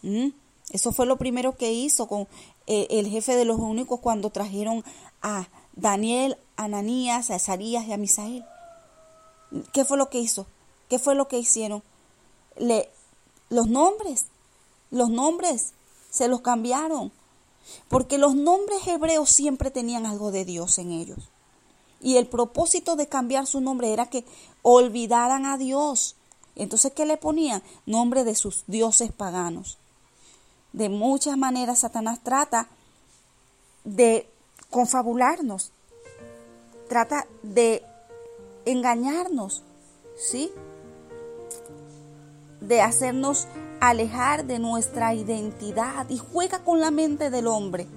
¿Mm? 0.02 0.28
Eso 0.70 0.92
fue 0.92 1.06
lo 1.06 1.16
primero 1.16 1.56
que 1.56 1.72
hizo 1.72 2.06
con 2.06 2.28
eh, 2.66 2.86
el 2.90 3.08
jefe 3.08 3.34
de 3.34 3.44
los 3.44 3.58
únicos 3.58 4.00
cuando 4.00 4.30
trajeron 4.30 4.84
a 5.22 5.48
Daniel, 5.74 6.36
a 6.56 6.64
Ananías, 6.64 7.30
a 7.30 7.36
Esarías 7.36 7.86
y 7.86 7.92
a 7.92 7.96
Misael. 7.96 8.44
¿Qué 9.72 9.84
fue 9.84 9.98
lo 9.98 10.08
que 10.08 10.18
hizo? 10.18 10.46
¿Qué 10.88 10.98
fue 10.98 11.14
lo 11.14 11.28
que 11.28 11.38
hicieron? 11.38 11.82
Le, 12.56 12.88
los 13.48 13.68
nombres, 13.68 14.26
los 14.90 15.10
nombres 15.10 15.72
se 16.10 16.28
los 16.28 16.40
cambiaron. 16.40 17.12
Porque 17.88 18.18
los 18.18 18.34
nombres 18.34 18.86
hebreos 18.86 19.30
siempre 19.30 19.70
tenían 19.70 20.06
algo 20.06 20.30
de 20.30 20.44
Dios 20.44 20.78
en 20.78 20.92
ellos. 20.92 21.30
Y 22.00 22.16
el 22.16 22.26
propósito 22.26 22.96
de 22.96 23.06
cambiar 23.06 23.46
su 23.46 23.60
nombre 23.60 23.92
era 23.92 24.06
que 24.06 24.24
olvidaran 24.62 25.46
a 25.46 25.56
Dios. 25.56 26.16
Entonces, 26.56 26.92
¿qué 26.92 27.06
le 27.06 27.16
ponían? 27.16 27.62
Nombre 27.86 28.24
de 28.24 28.34
sus 28.34 28.64
dioses 28.66 29.12
paganos. 29.12 29.78
De 30.72 30.88
muchas 30.88 31.36
maneras 31.36 31.80
Satanás 31.80 32.20
trata 32.22 32.68
de 33.84 34.28
confabularnos, 34.70 35.70
trata 36.88 37.26
de 37.42 37.82
engañarnos, 38.64 39.62
¿sí? 40.16 40.50
De 42.60 42.80
hacernos 42.80 43.46
alejar 43.82 44.44
de 44.44 44.60
nuestra 44.60 45.12
identidad 45.12 46.08
y 46.08 46.16
juega 46.16 46.60
con 46.60 46.80
la 46.80 46.92
mente 46.92 47.30
del 47.30 47.48
hombre, 47.48 47.88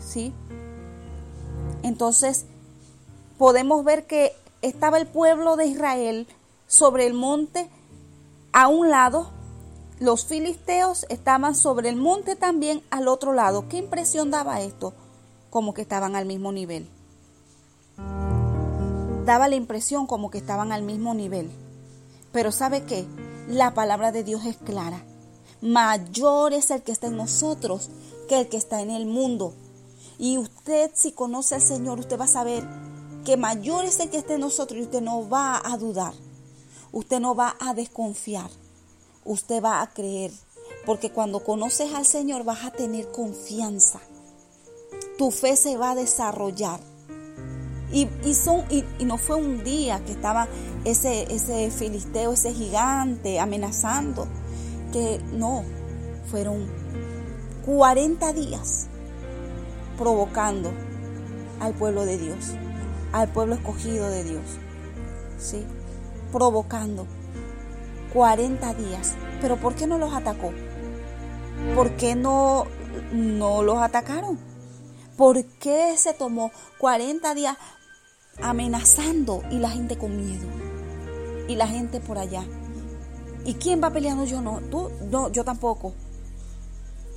¿sí? 0.00 0.32
Entonces, 1.82 2.46
podemos 3.36 3.84
ver 3.84 4.06
que 4.06 4.32
estaba 4.62 4.96
el 4.96 5.06
pueblo 5.06 5.56
de 5.56 5.66
Israel 5.66 6.26
sobre 6.66 7.06
el 7.06 7.12
monte 7.12 7.68
a 8.54 8.68
un 8.68 8.88
lado, 8.88 9.28
los 10.00 10.24
filisteos 10.24 11.04
estaban 11.10 11.54
sobre 11.54 11.90
el 11.90 11.96
monte 11.96 12.34
también 12.34 12.82
al 12.88 13.08
otro 13.08 13.34
lado. 13.34 13.68
¿Qué 13.68 13.76
impresión 13.76 14.30
daba 14.30 14.62
esto? 14.62 14.94
Como 15.50 15.74
que 15.74 15.82
estaban 15.82 16.16
al 16.16 16.24
mismo 16.24 16.52
nivel. 16.52 16.88
Daba 19.26 19.46
la 19.48 19.56
impresión 19.56 20.06
como 20.06 20.30
que 20.30 20.38
estaban 20.38 20.72
al 20.72 20.84
mismo 20.84 21.12
nivel. 21.12 21.50
Pero 22.32 22.50
¿sabe 22.50 22.84
qué? 22.84 23.06
La 23.48 23.72
palabra 23.72 24.12
de 24.12 24.24
Dios 24.24 24.44
es 24.44 24.58
clara. 24.58 25.02
Mayor 25.62 26.52
es 26.52 26.70
el 26.70 26.82
que 26.82 26.92
está 26.92 27.06
en 27.06 27.16
nosotros 27.16 27.88
que 28.28 28.40
el 28.40 28.48
que 28.50 28.58
está 28.58 28.82
en 28.82 28.90
el 28.90 29.06
mundo. 29.06 29.54
Y 30.18 30.36
usted 30.36 30.90
si 30.92 31.12
conoce 31.12 31.54
al 31.54 31.62
Señor, 31.62 31.98
usted 31.98 32.20
va 32.20 32.26
a 32.26 32.28
saber 32.28 32.62
que 33.24 33.38
mayor 33.38 33.86
es 33.86 34.00
el 34.00 34.10
que 34.10 34.18
esté 34.18 34.34
en 34.34 34.42
nosotros 34.42 34.78
y 34.78 34.82
usted 34.82 35.00
no 35.00 35.26
va 35.30 35.62
a 35.64 35.78
dudar, 35.78 36.12
usted 36.92 37.20
no 37.20 37.34
va 37.34 37.56
a 37.58 37.72
desconfiar, 37.72 38.50
usted 39.24 39.62
va 39.62 39.80
a 39.80 39.94
creer, 39.94 40.30
porque 40.84 41.10
cuando 41.10 41.42
conoces 41.42 41.94
al 41.94 42.04
Señor 42.04 42.44
vas 42.44 42.66
a 42.66 42.70
tener 42.70 43.10
confianza, 43.12 44.00
tu 45.16 45.30
fe 45.30 45.56
se 45.56 45.78
va 45.78 45.92
a 45.92 45.94
desarrollar. 45.94 46.80
Y, 47.90 48.34
son, 48.34 48.64
y, 48.68 48.84
no 49.04 49.16
fue 49.16 49.36
un 49.36 49.64
día 49.64 50.00
que 50.04 50.12
estaba 50.12 50.46
ese, 50.84 51.34
ese 51.34 51.70
filisteo, 51.70 52.34
ese 52.34 52.52
gigante 52.52 53.40
amenazando, 53.40 54.26
que 54.92 55.20
no, 55.32 55.64
fueron 56.30 56.66
40 57.64 58.32
días 58.34 58.88
provocando 59.96 60.70
al 61.60 61.72
pueblo 61.74 62.04
de 62.04 62.18
Dios 62.18 62.54
al 63.12 63.28
pueblo 63.28 63.54
escogido 63.54 64.10
de 64.10 64.24
Dios. 64.24 64.44
¿Sí? 65.38 65.64
Provocando 66.32 67.06
40 68.12 68.74
días. 68.74 69.14
Pero 69.40 69.56
¿por 69.56 69.74
qué 69.74 69.86
no 69.86 69.98
los 69.98 70.12
atacó? 70.14 70.52
¿Por 71.74 71.92
qué 71.92 72.14
no, 72.14 72.66
no 73.12 73.62
los 73.62 73.78
atacaron? 73.78 74.38
¿Por 75.16 75.44
qué 75.44 75.96
se 75.96 76.14
tomó 76.14 76.52
40 76.78 77.34
días 77.34 77.56
amenazando 78.42 79.42
y 79.50 79.58
la 79.58 79.70
gente 79.70 79.96
con 79.96 80.16
miedo? 80.16 80.46
Y 81.48 81.56
la 81.56 81.66
gente 81.66 82.00
por 82.00 82.18
allá. 82.18 82.44
¿Y 83.44 83.54
quién 83.54 83.82
va 83.82 83.90
peleando? 83.90 84.24
Yo 84.24 84.42
no. 84.42 84.60
Tú, 84.70 84.90
no, 85.10 85.30
yo 85.30 85.44
tampoco. 85.44 85.94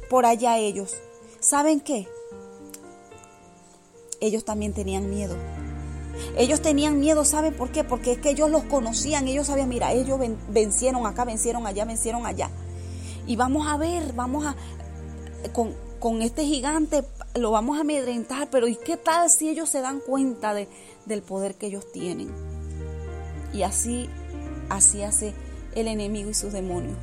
Por 0.09 0.25
allá 0.25 0.57
ellos. 0.57 0.95
¿Saben 1.39 1.81
qué? 1.81 2.07
Ellos 4.19 4.45
también 4.45 4.73
tenían 4.73 5.09
miedo. 5.09 5.35
Ellos 6.37 6.61
tenían 6.61 6.99
miedo, 6.99 7.25
¿saben 7.25 7.53
por 7.53 7.71
qué? 7.71 7.83
Porque 7.83 8.13
es 8.13 8.17
que 8.19 8.29
ellos 8.29 8.49
los 8.49 8.63
conocían, 8.63 9.27
ellos 9.27 9.47
sabían, 9.47 9.69
mira, 9.69 9.91
ellos 9.91 10.19
vencieron 10.49 11.05
acá, 11.07 11.25
vencieron 11.25 11.65
allá, 11.65 11.85
vencieron 11.85 12.25
allá. 12.25 12.49
Y 13.25 13.35
vamos 13.35 13.67
a 13.67 13.77
ver, 13.77 14.13
vamos 14.13 14.45
a, 14.45 14.55
con, 15.51 15.73
con 15.99 16.21
este 16.21 16.45
gigante 16.45 17.03
lo 17.35 17.51
vamos 17.51 17.77
a 17.77 17.81
amedrentar, 17.81 18.49
pero 18.49 18.67
¿y 18.67 18.75
qué 18.75 18.97
tal 18.97 19.29
si 19.29 19.49
ellos 19.49 19.69
se 19.69 19.81
dan 19.81 19.99
cuenta 19.99 20.53
de, 20.53 20.67
del 21.05 21.21
poder 21.21 21.55
que 21.55 21.67
ellos 21.67 21.91
tienen? 21.91 22.31
Y 23.53 23.63
así, 23.63 24.09
así 24.69 25.03
hace 25.03 25.33
el 25.75 25.87
enemigo 25.87 26.29
y 26.29 26.33
sus 26.33 26.53
demonios. 26.53 26.97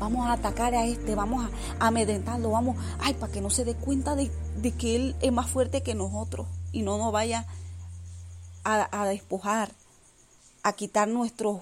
Vamos 0.00 0.26
a 0.26 0.32
atacar 0.32 0.74
a 0.74 0.84
este, 0.86 1.14
vamos 1.14 1.48
a, 1.78 1.86
amedrentarlo, 1.86 2.50
vamos, 2.50 2.76
ay, 2.98 3.14
para 3.14 3.32
que 3.32 3.40
no 3.40 3.50
se 3.50 3.64
dé 3.64 3.74
cuenta 3.74 4.16
de, 4.16 4.30
de 4.56 4.72
que 4.72 4.96
él 4.96 5.16
es 5.20 5.32
más 5.32 5.48
fuerte 5.48 5.82
que 5.82 5.94
nosotros 5.94 6.46
y 6.72 6.82
no 6.82 6.98
nos 6.98 7.12
vaya 7.12 7.46
a, 8.64 9.06
despojar, 9.06 9.70
a 10.62 10.72
quitar 10.72 11.08
nuestros, 11.08 11.60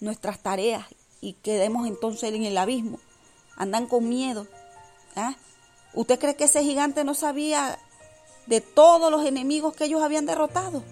nuestras 0.00 0.40
tareas 0.40 0.84
y 1.20 1.34
quedemos 1.34 1.86
entonces 1.86 2.32
en 2.32 2.44
el 2.44 2.58
abismo. 2.58 2.98
Andan 3.56 3.86
con 3.86 4.08
miedo. 4.08 4.46
¿ah? 5.16 5.34
¿Usted 5.94 6.18
cree 6.18 6.36
que 6.36 6.44
ese 6.44 6.62
gigante 6.62 7.04
no 7.04 7.14
sabía 7.14 7.78
de 8.46 8.60
todos 8.60 9.10
los 9.10 9.24
enemigos 9.24 9.74
que 9.74 9.84
ellos 9.84 10.02
habían 10.02 10.26
derrotado? 10.26 10.82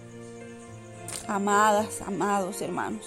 Amadas, 1.27 2.01
amados 2.01 2.61
hermanos, 2.61 3.05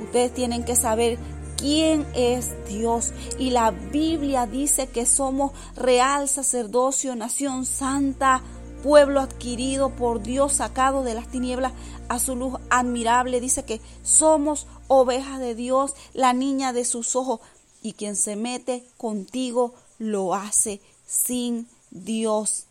ustedes 0.00 0.32
tienen 0.32 0.64
que 0.64 0.76
saber 0.76 1.18
quién 1.56 2.06
es 2.14 2.52
Dios. 2.68 3.12
Y 3.38 3.50
la 3.50 3.70
Biblia 3.70 4.46
dice 4.46 4.86
que 4.86 5.06
somos 5.06 5.52
real 5.74 6.28
sacerdocio, 6.28 7.16
nación 7.16 7.66
santa, 7.66 8.42
pueblo 8.82 9.20
adquirido 9.20 9.90
por 9.90 10.22
Dios, 10.22 10.54
sacado 10.54 11.02
de 11.02 11.14
las 11.14 11.28
tinieblas 11.28 11.72
a 12.08 12.18
su 12.18 12.36
luz 12.36 12.54
admirable. 12.70 13.40
Dice 13.40 13.64
que 13.64 13.80
somos 14.02 14.66
ovejas 14.88 15.40
de 15.40 15.54
Dios, 15.54 15.94
la 16.12 16.32
niña 16.32 16.72
de 16.72 16.84
sus 16.84 17.16
ojos, 17.16 17.40
y 17.82 17.94
quien 17.94 18.16
se 18.16 18.36
mete 18.36 18.84
contigo 18.96 19.74
lo 19.98 20.34
hace 20.34 20.80
sin 21.06 21.68
Dios. 21.90 22.65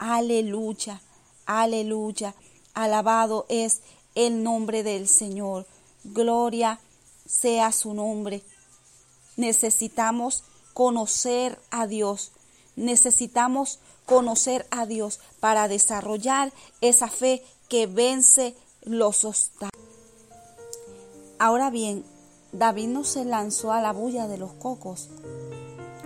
Aleluya, 0.00 1.02
aleluya. 1.44 2.34
Alabado 2.72 3.44
es 3.50 3.82
el 4.14 4.42
nombre 4.42 4.82
del 4.82 5.06
Señor. 5.06 5.66
Gloria 6.04 6.80
sea 7.26 7.70
su 7.70 7.92
nombre. 7.92 8.42
Necesitamos 9.36 10.42
conocer 10.72 11.60
a 11.70 11.86
Dios. 11.86 12.32
Necesitamos 12.76 13.78
conocer 14.06 14.66
a 14.70 14.86
Dios 14.86 15.20
para 15.38 15.68
desarrollar 15.68 16.50
esa 16.80 17.08
fe 17.08 17.44
que 17.68 17.86
vence 17.86 18.56
los 18.80 19.26
obstáculos. 19.26 19.86
Ahora 21.38 21.68
bien, 21.68 22.06
David 22.52 22.88
no 22.88 23.04
se 23.04 23.26
lanzó 23.26 23.70
a 23.70 23.82
la 23.82 23.92
bulla 23.92 24.28
de 24.28 24.38
los 24.38 24.54
cocos. 24.54 25.10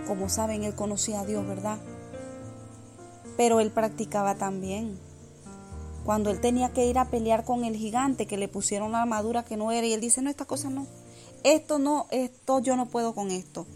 Como 0.08 0.28
saben, 0.28 0.64
él 0.64 0.74
conocía 0.74 1.20
a 1.20 1.26
Dios, 1.26 1.46
¿verdad? 1.46 1.78
Pero 3.36 3.60
él 3.60 3.70
practicaba 3.70 4.36
también. 4.36 4.98
Cuando 6.04 6.30
él 6.30 6.40
tenía 6.40 6.72
que 6.72 6.86
ir 6.86 6.98
a 6.98 7.06
pelear 7.06 7.44
con 7.44 7.64
el 7.64 7.76
gigante 7.76 8.26
que 8.26 8.36
le 8.36 8.48
pusieron 8.48 8.92
la 8.92 9.02
armadura 9.02 9.44
que 9.44 9.56
no 9.56 9.72
era, 9.72 9.86
y 9.86 9.94
él 9.94 10.00
dice, 10.00 10.20
no, 10.20 10.28
esta 10.28 10.44
cosa 10.44 10.68
no, 10.68 10.86
esto 11.44 11.78
no, 11.78 12.06
esto 12.10 12.58
yo 12.60 12.76
no 12.76 12.86
puedo 12.86 13.14
con 13.14 13.30
esto. 13.30 13.66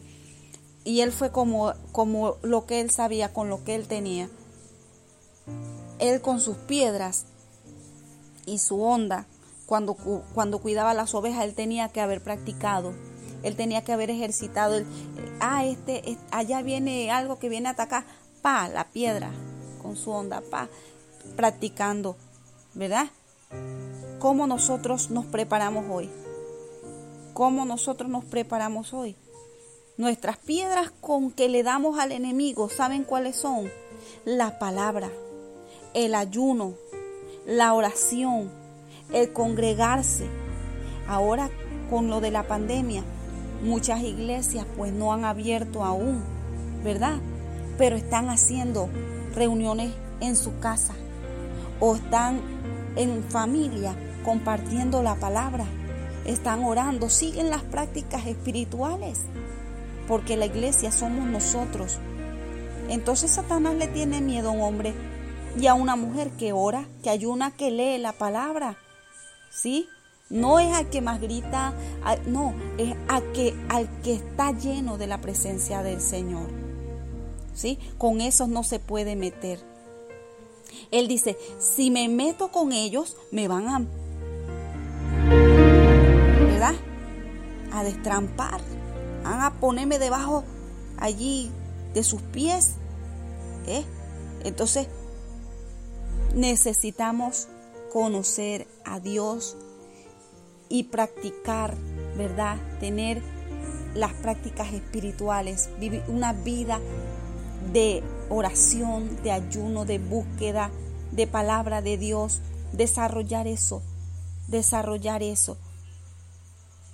Y 0.85 1.01
él 1.01 1.11
fue 1.11 1.33
como, 1.33 1.73
como 1.92 2.37
lo 2.42 2.66
que 2.66 2.81
él 2.81 2.90
sabía, 2.90 3.33
con 3.33 3.49
lo 3.49 3.64
que 3.64 3.75
él 3.75 3.88
tenía. 3.88 4.29
Él 5.99 6.21
con 6.21 6.38
sus 6.40 6.57
piedras 6.57 7.25
y 8.47 8.59
su 8.59 8.83
onda, 8.83 9.27
cuando, 9.66 9.94
cuando 10.35 10.61
cuidaba 10.61 10.94
las 10.94 11.14
ovejas, 11.14 11.44
él 11.44 11.55
tenía 11.55 11.88
que 11.88 12.01
haber 12.01 12.23
practicado. 12.23 12.92
Él 13.42 13.57
tenía 13.57 13.85
que 13.85 13.92
haber 13.92 14.11
ejercitado. 14.11 14.83
ah, 15.40 15.64
este, 15.64 16.18
allá 16.31 16.62
viene 16.62 17.11
algo 17.11 17.38
que 17.38 17.49
viene 17.49 17.68
a 17.68 17.73
atacar. 17.73 18.05
Pa, 18.42 18.68
la 18.68 18.85
piedra 18.85 19.31
con 19.88 19.96
su 19.96 20.11
onda, 20.11 20.42
pa, 20.42 20.68
practicando, 21.35 22.14
¿verdad? 22.74 23.07
¿Cómo 24.18 24.46
nosotros 24.46 25.09
nos 25.09 25.24
preparamos 25.24 25.87
hoy? 25.90 26.11
¿Cómo 27.33 27.64
nosotros 27.64 28.11
nos 28.11 28.22
preparamos 28.27 28.92
hoy? 28.92 29.16
Nuestras 29.96 30.37
piedras 30.37 30.92
con 31.01 31.31
que 31.31 31.48
le 31.48 31.62
damos 31.62 31.98
al 31.98 32.12
enemigo, 32.12 32.68
¿saben 32.68 33.03
cuáles 33.03 33.37
son? 33.37 33.70
La 34.27 34.59
palabra, 34.59 35.11
el 35.94 36.14
ayuno, 36.14 36.74
la 37.46 37.72
oración, 37.72 38.51
el 39.11 39.33
congregarse. 39.33 40.27
Ahora 41.07 41.48
con 41.88 42.11
lo 42.11 42.20
de 42.20 42.31
la 42.31 42.46
pandemia, 42.46 43.05
muchas 43.64 44.03
iglesias 44.03 44.66
pues 44.77 44.92
no 44.92 45.14
han 45.14 45.24
abierto 45.24 45.83
aún, 45.83 46.22
¿verdad? 46.85 47.16
Pero 47.79 47.96
están 47.96 48.29
haciendo 48.29 48.90
reuniones 49.35 49.93
en 50.21 50.37
su 50.37 50.59
casa 50.59 50.95
o 51.81 51.95
están 51.95 52.41
en 52.97 53.23
familia 53.25 53.95
compartiendo 54.25 55.03
la 55.03 55.14
palabra, 55.14 55.64
están 56.25 56.64
orando, 56.64 57.09
siguen 57.09 57.51
las 57.51 57.62
prácticas 57.62 58.27
espirituales, 58.27 59.21
porque 60.07 60.37
la 60.37 60.47
iglesia 60.47 60.93
somos 60.93 61.27
nosotros. 61.27 61.99
Entonces 62.88 63.31
Satanás 63.31 63.75
le 63.75 63.87
tiene 63.87 64.21
miedo 64.21 64.49
a 64.49 64.53
un 64.53 64.62
hombre 64.62 64.95
y 65.59 65.67
a 65.67 65.75
una 65.75 65.97
mujer 65.97 66.31
que 66.33 66.53
ora, 66.53 66.87
que 67.03 67.11
ayuna, 67.11 67.53
que 67.53 67.71
lee 67.71 67.99
la 67.99 68.12
palabra. 68.12 68.77
¿Sí? 69.51 69.88
No 70.31 70.59
es 70.59 70.75
al 70.75 70.91
que 70.91 71.01
más 71.01 71.21
grita, 71.21 71.73
no, 72.27 72.55
es 72.77 72.95
al 73.09 73.33
que, 73.33 73.55
al 73.71 73.88
que 74.03 74.14
está 74.14 74.53
lleno 74.53 74.99
de 74.99 75.07
la 75.07 75.19
presencia 75.23 75.83
del 75.83 76.01
Señor. 76.01 76.58
¿Sí? 77.59 77.77
Con 77.99 78.21
esos 78.21 78.49
no 78.49 78.62
se 78.62 78.79
puede 78.79 79.16
meter. 79.16 79.59
Él 80.92 81.09
dice, 81.09 81.37
si 81.59 81.90
me 81.90 82.09
meto 82.09 82.53
con 82.53 82.71
ellos, 82.71 83.16
me 83.33 83.49
van 83.49 83.68
a, 83.68 83.81
¿verdad? 86.38 86.75
A 87.73 87.83
destrampar, 87.83 88.61
van 89.25 89.42
a 89.42 89.59
ponerme 89.59 89.99
debajo 89.99 90.44
allí 90.99 91.51
de 91.94 92.05
sus 92.05 92.23
pies. 92.23 92.77
¿eh? 93.66 93.83
Entonces, 94.44 94.87
necesitamos 96.37 97.49
conocer 97.92 98.68
a 98.85 99.01
Dios 99.01 99.57
y 100.68 100.85
practicar, 100.85 101.75
¿verdad? 102.16 102.57
Tener 102.79 103.21
las 103.94 104.12
prácticas 104.12 104.73
espirituales, 104.73 105.71
vivir 105.81 106.05
una 106.07 106.33
vida 106.33 106.79
de 107.72 108.02
oración, 108.28 109.22
de 109.22 109.33
ayuno, 109.33 109.85
de 109.85 109.98
búsqueda, 109.98 110.70
de 111.12 111.26
palabra 111.26 111.83
de 111.83 111.96
Dios, 111.96 112.40
desarrollar 112.72 113.46
eso, 113.46 113.83
desarrollar 114.48 115.22
eso. 115.22 115.57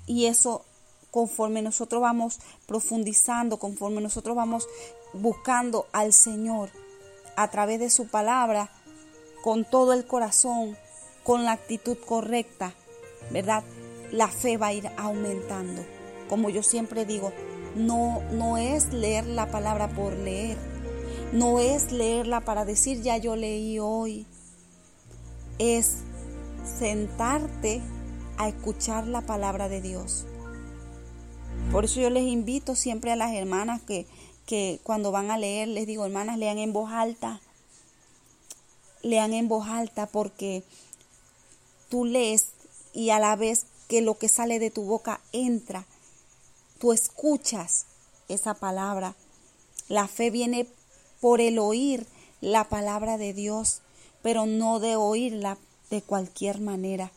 Y 0.06 0.26
eso 0.26 0.64
conforme 1.10 1.62
nosotros 1.62 2.02
vamos 2.02 2.40
profundizando, 2.66 3.58
conforme 3.58 4.00
nosotros 4.00 4.34
vamos 4.34 4.68
buscando 5.12 5.86
al 5.92 6.12
Señor 6.12 6.70
a 7.36 7.48
través 7.50 7.78
de 7.78 7.90
su 7.90 8.08
palabra, 8.08 8.70
con 9.42 9.64
todo 9.64 9.92
el 9.92 10.06
corazón, 10.06 10.76
con 11.22 11.44
la 11.44 11.52
actitud 11.52 11.96
correcta, 12.04 12.74
¿verdad? 13.30 13.62
La 14.10 14.28
fe 14.28 14.56
va 14.56 14.68
a 14.68 14.72
ir 14.72 14.90
aumentando. 14.96 15.84
Como 16.28 16.50
yo 16.50 16.62
siempre 16.62 17.04
digo, 17.04 17.32
no, 17.74 18.22
no 18.32 18.56
es 18.56 18.92
leer 18.92 19.26
la 19.26 19.50
palabra 19.50 19.88
por 19.88 20.14
leer, 20.14 20.56
no 21.32 21.60
es 21.60 21.92
leerla 21.92 22.40
para 22.40 22.64
decir 22.64 23.02
ya 23.02 23.16
yo 23.16 23.36
leí 23.36 23.78
hoy, 23.78 24.26
es 25.58 25.98
sentarte 26.78 27.82
a 28.36 28.48
escuchar 28.48 29.06
la 29.06 29.22
palabra 29.22 29.68
de 29.68 29.80
Dios. 29.80 30.24
Por 31.72 31.84
eso 31.84 32.00
yo 32.00 32.10
les 32.10 32.24
invito 32.24 32.74
siempre 32.74 33.12
a 33.12 33.16
las 33.16 33.32
hermanas 33.32 33.82
que, 33.82 34.06
que 34.46 34.80
cuando 34.82 35.12
van 35.12 35.30
a 35.30 35.38
leer, 35.38 35.68
les 35.68 35.86
digo, 35.86 36.04
hermanas, 36.04 36.38
lean 36.38 36.58
en 36.58 36.72
voz 36.72 36.90
alta, 36.92 37.40
lean 39.02 39.32
en 39.32 39.48
voz 39.48 39.66
alta 39.68 40.06
porque 40.06 40.62
tú 41.88 42.04
lees 42.04 42.48
y 42.92 43.10
a 43.10 43.18
la 43.18 43.36
vez 43.36 43.66
que 43.88 44.02
lo 44.02 44.18
que 44.18 44.28
sale 44.28 44.58
de 44.58 44.70
tu 44.70 44.84
boca 44.84 45.20
entra, 45.32 45.86
tú 46.78 46.92
escuchas 46.92 47.86
esa 48.28 48.54
palabra. 48.54 49.14
La 49.88 50.08
fe 50.08 50.30
viene 50.30 50.66
por 51.20 51.40
el 51.40 51.58
oír 51.58 52.06
la 52.40 52.64
palabra 52.68 53.18
de 53.18 53.32
Dios, 53.32 53.80
pero 54.22 54.46
no 54.46 54.80
de 54.80 54.96
oírla 54.96 55.58
de 55.90 56.02
cualquier 56.02 56.60
manera. 56.60 57.10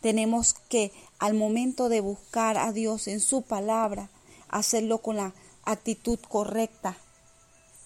Tenemos 0.00 0.54
que 0.68 0.92
al 1.18 1.34
momento 1.34 1.88
de 1.88 2.00
buscar 2.00 2.58
a 2.58 2.72
Dios 2.72 3.08
en 3.08 3.20
su 3.20 3.42
palabra, 3.42 4.10
hacerlo 4.48 4.98
con 4.98 5.16
la 5.16 5.32
actitud 5.64 6.18
correcta. 6.28 6.96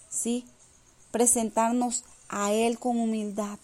¿Sí? 0.09 0.44
Presentarnos 1.11 2.05
a 2.29 2.53
Él 2.53 2.79
con 2.79 2.98
humildad. 2.98 3.59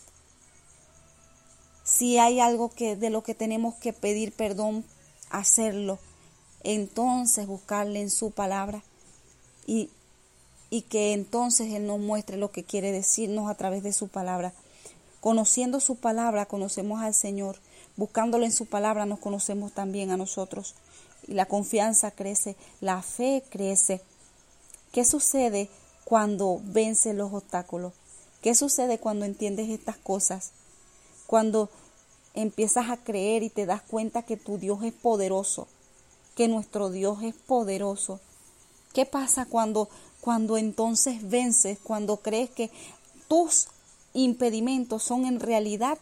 Si 1.84 2.18
hay 2.18 2.40
algo 2.40 2.70
que 2.70 2.96
de 2.96 3.10
lo 3.10 3.22
que 3.22 3.34
tenemos 3.34 3.74
que 3.74 3.92
pedir 3.92 4.32
perdón, 4.32 4.84
hacerlo. 5.30 5.98
Entonces 6.68 7.46
buscarle 7.46 8.00
en 8.00 8.10
su 8.10 8.32
palabra 8.32 8.82
y, 9.68 9.88
y 10.68 10.82
que 10.82 11.12
entonces 11.12 11.72
Él 11.72 11.86
nos 11.86 12.00
muestre 12.00 12.36
lo 12.36 12.50
que 12.50 12.64
quiere 12.64 12.90
decirnos 12.90 13.48
a 13.48 13.54
través 13.54 13.84
de 13.84 13.92
su 13.92 14.08
palabra. 14.08 14.52
Conociendo 15.20 15.78
su 15.78 15.94
palabra, 15.94 16.46
conocemos 16.46 17.02
al 17.02 17.14
Señor. 17.14 17.60
Buscándolo 17.96 18.44
en 18.44 18.50
su 18.50 18.66
palabra, 18.66 19.06
nos 19.06 19.20
conocemos 19.20 19.74
también 19.74 20.10
a 20.10 20.16
nosotros. 20.16 20.74
Y 21.28 21.34
la 21.34 21.46
confianza 21.46 22.10
crece, 22.10 22.56
la 22.80 23.00
fe 23.00 23.44
crece. 23.48 24.00
¿Qué 24.90 25.04
sucede 25.04 25.70
cuando 26.04 26.60
vence 26.64 27.14
los 27.14 27.32
obstáculos? 27.32 27.92
¿Qué 28.42 28.56
sucede 28.56 28.98
cuando 28.98 29.24
entiendes 29.24 29.68
estas 29.68 29.98
cosas? 29.98 30.50
Cuando 31.28 31.70
empiezas 32.34 32.90
a 32.90 32.96
creer 32.96 33.44
y 33.44 33.50
te 33.50 33.66
das 33.66 33.82
cuenta 33.82 34.22
que 34.22 34.36
tu 34.36 34.58
Dios 34.58 34.82
es 34.82 34.92
poderoso, 34.92 35.68
que 36.36 36.46
nuestro 36.46 36.90
Dios 36.90 37.22
es 37.22 37.34
poderoso. 37.34 38.20
¿Qué 38.92 39.06
pasa 39.06 39.46
cuando 39.46 39.88
cuando 40.20 40.56
entonces 40.56 41.28
vences, 41.28 41.78
cuando 41.82 42.16
crees 42.16 42.50
que 42.50 42.70
tus 43.28 43.68
impedimentos 44.12 45.04
son 45.04 45.24
en 45.24 45.38
realidad 45.38 45.98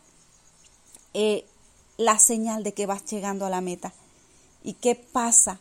eh, 1.13 1.45
la 1.99 2.19
señal 2.19 2.63
de 2.65 2.73
que 2.73 2.87
vas 2.87 3.05
llegando 3.05 3.47
a 3.47 3.51
la 3.51 3.61
meta? 3.61 3.93
¿Y 4.63 4.75
qué 4.75 4.95
pasa 4.95 5.61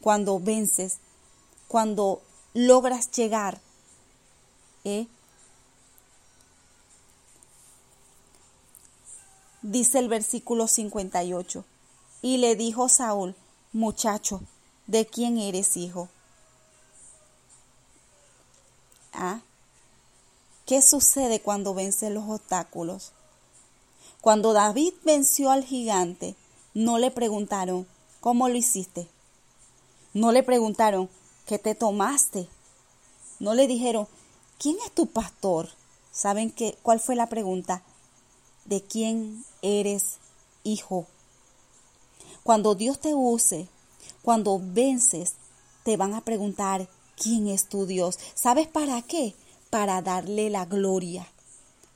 cuando 0.00 0.38
vences, 0.38 0.98
cuando 1.68 2.22
logras 2.54 3.10
llegar? 3.10 3.60
Eh, 4.84 5.08
dice 9.60 9.98
el 9.98 10.08
versículo 10.08 10.68
58. 10.68 11.64
Y 12.22 12.36
le 12.36 12.54
dijo 12.54 12.88
Saúl, 12.88 13.34
muchacho, 13.74 14.40
¿de 14.86 15.04
quién 15.04 15.36
eres 15.36 15.76
hijo? 15.76 16.08
¿Ah? 19.12 19.40
¿Qué 20.64 20.80
sucede 20.80 21.40
cuando 21.40 21.74
vence 21.74 22.08
los 22.08 22.24
obstáculos? 22.26 23.12
Cuando 24.22 24.54
David 24.54 24.94
venció 25.04 25.50
al 25.50 25.62
gigante, 25.62 26.34
no 26.72 26.96
le 26.96 27.10
preguntaron, 27.10 27.86
¿cómo 28.20 28.48
lo 28.48 28.56
hiciste? 28.56 29.06
No 30.14 30.32
le 30.32 30.42
preguntaron, 30.42 31.10
¿qué 31.44 31.58
te 31.58 31.74
tomaste? 31.74 32.48
No 33.40 33.52
le 33.52 33.66
dijeron, 33.66 34.08
¿quién 34.58 34.76
es 34.86 34.92
tu 34.92 35.06
pastor? 35.08 35.68
¿Saben 36.10 36.50
qué? 36.50 36.78
¿Cuál 36.82 37.00
fue 37.00 37.14
la 37.14 37.28
pregunta? 37.28 37.82
¿De 38.64 38.82
quién 38.82 39.44
eres 39.60 40.18
hijo. 40.64 41.06
Cuando 42.44 42.76
Dios 42.76 43.00
te 43.00 43.14
use, 43.14 43.68
Cuando 44.22 44.60
vences, 44.62 45.34
te 45.82 45.96
van 45.96 46.14
a 46.14 46.20
preguntar, 46.20 46.88
¿quién 47.16 47.48
es 47.48 47.68
tu 47.68 47.86
Dios? 47.86 48.18
¿Sabes 48.34 48.68
para 48.68 49.02
qué? 49.02 49.34
Para 49.70 50.00
darle 50.00 50.48
la 50.48 50.64
gloria 50.64 51.26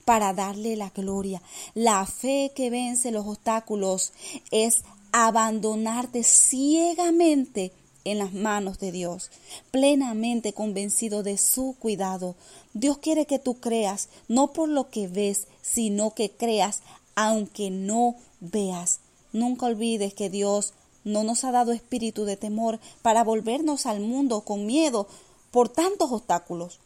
para 0.09 0.33
darle 0.33 0.75
la 0.75 0.89
gloria. 0.89 1.39
La 1.75 2.03
fe 2.03 2.51
que 2.55 2.71
vence 2.71 3.11
los 3.11 3.27
obstáculos 3.27 4.11
es 4.49 4.79
abandonarte 5.11 6.23
ciegamente 6.23 7.71
en 8.05 8.17
las 8.17 8.33
manos 8.33 8.79
de 8.79 8.91
Dios, 8.91 9.29
plenamente 9.69 10.51
convencido 10.53 11.21
de 11.21 11.37
su 11.37 11.75
cuidado. 11.77 12.35
Dios 12.73 12.97
quiere 12.97 13.27
que 13.27 13.37
tú 13.37 13.59
creas, 13.59 14.09
no 14.27 14.51
por 14.51 14.67
lo 14.67 14.89
que 14.89 15.07
ves, 15.07 15.45
sino 15.61 16.15
que 16.15 16.31
creas 16.31 16.81
aunque 17.13 17.69
no 17.69 18.15
veas. 18.39 19.01
Nunca 19.31 19.67
olvides 19.67 20.13
que 20.13 20.29
Dios 20.29 20.73
no 21.03 21.23
nos 21.23 21.43
ha 21.43 21.51
dado 21.51 21.71
espíritu 21.71 22.25
de 22.25 22.37
temor 22.37 22.79
para 23.01 23.23
volvernos 23.23 23.85
al 23.85 23.99
mundo 23.99 24.41
con 24.41 24.65
miedo 24.65 25.07
por 25.51 25.69
tantos 25.69 26.11
obstáculos. 26.11 26.79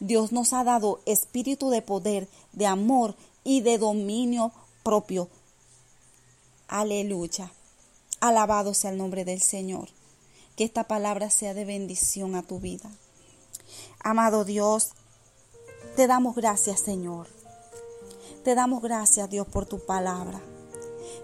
Dios 0.00 0.32
nos 0.32 0.52
ha 0.52 0.64
dado 0.64 1.00
espíritu 1.06 1.70
de 1.70 1.82
poder, 1.82 2.28
de 2.52 2.66
amor 2.66 3.14
y 3.44 3.60
de 3.60 3.78
dominio 3.78 4.52
propio. 4.82 5.28
Aleluya. 6.68 7.52
Alabado 8.20 8.74
sea 8.74 8.90
el 8.90 8.98
nombre 8.98 9.24
del 9.24 9.40
Señor. 9.40 9.88
Que 10.56 10.64
esta 10.64 10.84
palabra 10.84 11.30
sea 11.30 11.54
de 11.54 11.64
bendición 11.64 12.34
a 12.34 12.42
tu 12.42 12.60
vida. 12.60 12.90
Amado 14.00 14.44
Dios, 14.44 14.92
te 15.96 16.06
damos 16.06 16.34
gracias, 16.34 16.80
Señor. 16.80 17.28
Te 18.44 18.54
damos 18.54 18.82
gracias, 18.82 19.30
Dios, 19.30 19.46
por 19.46 19.66
tu 19.66 19.78
palabra. 19.78 20.40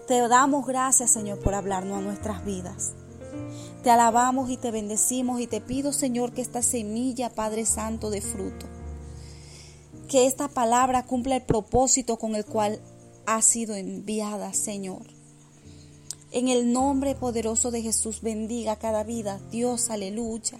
Te 0.07 0.27
damos 0.27 0.65
gracias, 0.65 1.11
Señor, 1.11 1.39
por 1.39 1.53
hablarnos 1.53 1.97
a 1.97 2.01
nuestras 2.01 2.45
vidas. 2.45 2.93
Te 3.83 3.89
alabamos 3.89 4.49
y 4.49 4.57
te 4.57 4.71
bendecimos 4.71 5.39
y 5.39 5.47
te 5.47 5.61
pido, 5.61 5.93
Señor, 5.93 6.33
que 6.33 6.41
esta 6.41 6.61
semilla, 6.61 7.29
Padre 7.29 7.65
Santo, 7.65 8.09
de 8.09 8.21
fruto, 8.21 8.65
que 10.07 10.25
esta 10.25 10.49
palabra 10.49 11.05
cumpla 11.05 11.37
el 11.37 11.43
propósito 11.43 12.17
con 12.17 12.35
el 12.35 12.45
cual 12.45 12.81
ha 13.25 13.41
sido 13.41 13.75
enviada, 13.75 14.53
Señor. 14.53 15.03
En 16.31 16.47
el 16.47 16.73
nombre 16.73 17.15
poderoso 17.15 17.71
de 17.71 17.81
Jesús, 17.81 18.21
bendiga 18.21 18.75
cada 18.75 19.03
vida. 19.03 19.39
Dios, 19.49 19.89
aleluya. 19.89 20.59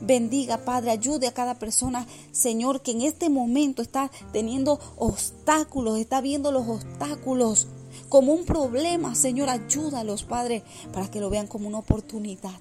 Bendiga, 0.00 0.58
Padre, 0.64 0.90
ayude 0.90 1.26
a 1.26 1.34
cada 1.34 1.58
persona, 1.58 2.06
Señor, 2.32 2.80
que 2.80 2.92
en 2.92 3.02
este 3.02 3.28
momento 3.28 3.82
está 3.82 4.10
teniendo 4.32 4.80
obstáculos, 4.96 5.98
está 5.98 6.20
viendo 6.20 6.52
los 6.52 6.68
obstáculos 6.68 7.68
como 8.08 8.32
un 8.32 8.44
problema, 8.44 9.14
Señor, 9.14 9.50
ayúdalos, 9.50 10.24
Padre, 10.24 10.62
para 10.92 11.10
que 11.10 11.20
lo 11.20 11.30
vean 11.30 11.46
como 11.46 11.68
una 11.68 11.78
oportunidad, 11.78 12.60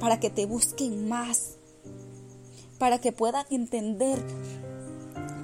para 0.00 0.20
que 0.20 0.30
te 0.30 0.46
busquen 0.46 1.08
más, 1.08 1.56
para 2.78 3.00
que 3.00 3.12
puedan 3.12 3.44
entender 3.50 4.22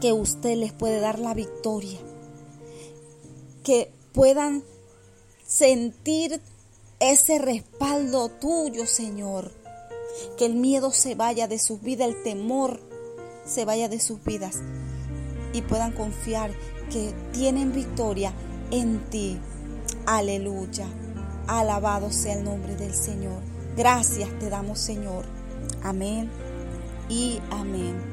que 0.00 0.12
usted 0.12 0.56
les 0.56 0.72
puede 0.72 1.00
dar 1.00 1.18
la 1.18 1.34
victoria, 1.34 1.98
que 3.62 3.92
puedan 4.12 4.62
sentir 5.46 6.40
ese 7.00 7.38
respaldo 7.38 8.28
tuyo, 8.28 8.86
Señor, 8.86 9.52
que 10.36 10.46
el 10.46 10.54
miedo 10.54 10.92
se 10.92 11.14
vaya 11.14 11.48
de 11.48 11.58
sus 11.58 11.80
vidas, 11.82 12.08
el 12.08 12.22
temor 12.22 12.80
se 13.44 13.64
vaya 13.64 13.88
de 13.88 13.98
sus 13.98 14.22
vidas 14.22 14.58
y 15.52 15.62
puedan 15.62 15.92
confiar 15.92 16.52
que 16.90 17.12
tienen 17.32 17.72
victoria 17.72 18.32
en 18.72 18.98
ti. 19.10 19.38
Aleluya. 20.06 20.86
Alabado 21.46 22.10
sea 22.10 22.34
el 22.34 22.44
nombre 22.44 22.74
del 22.74 22.94
Señor. 22.94 23.40
Gracias 23.76 24.28
te 24.40 24.50
damos, 24.50 24.80
Señor. 24.80 25.24
Amén 25.84 26.28
y 27.08 27.40
amén. 27.50 28.11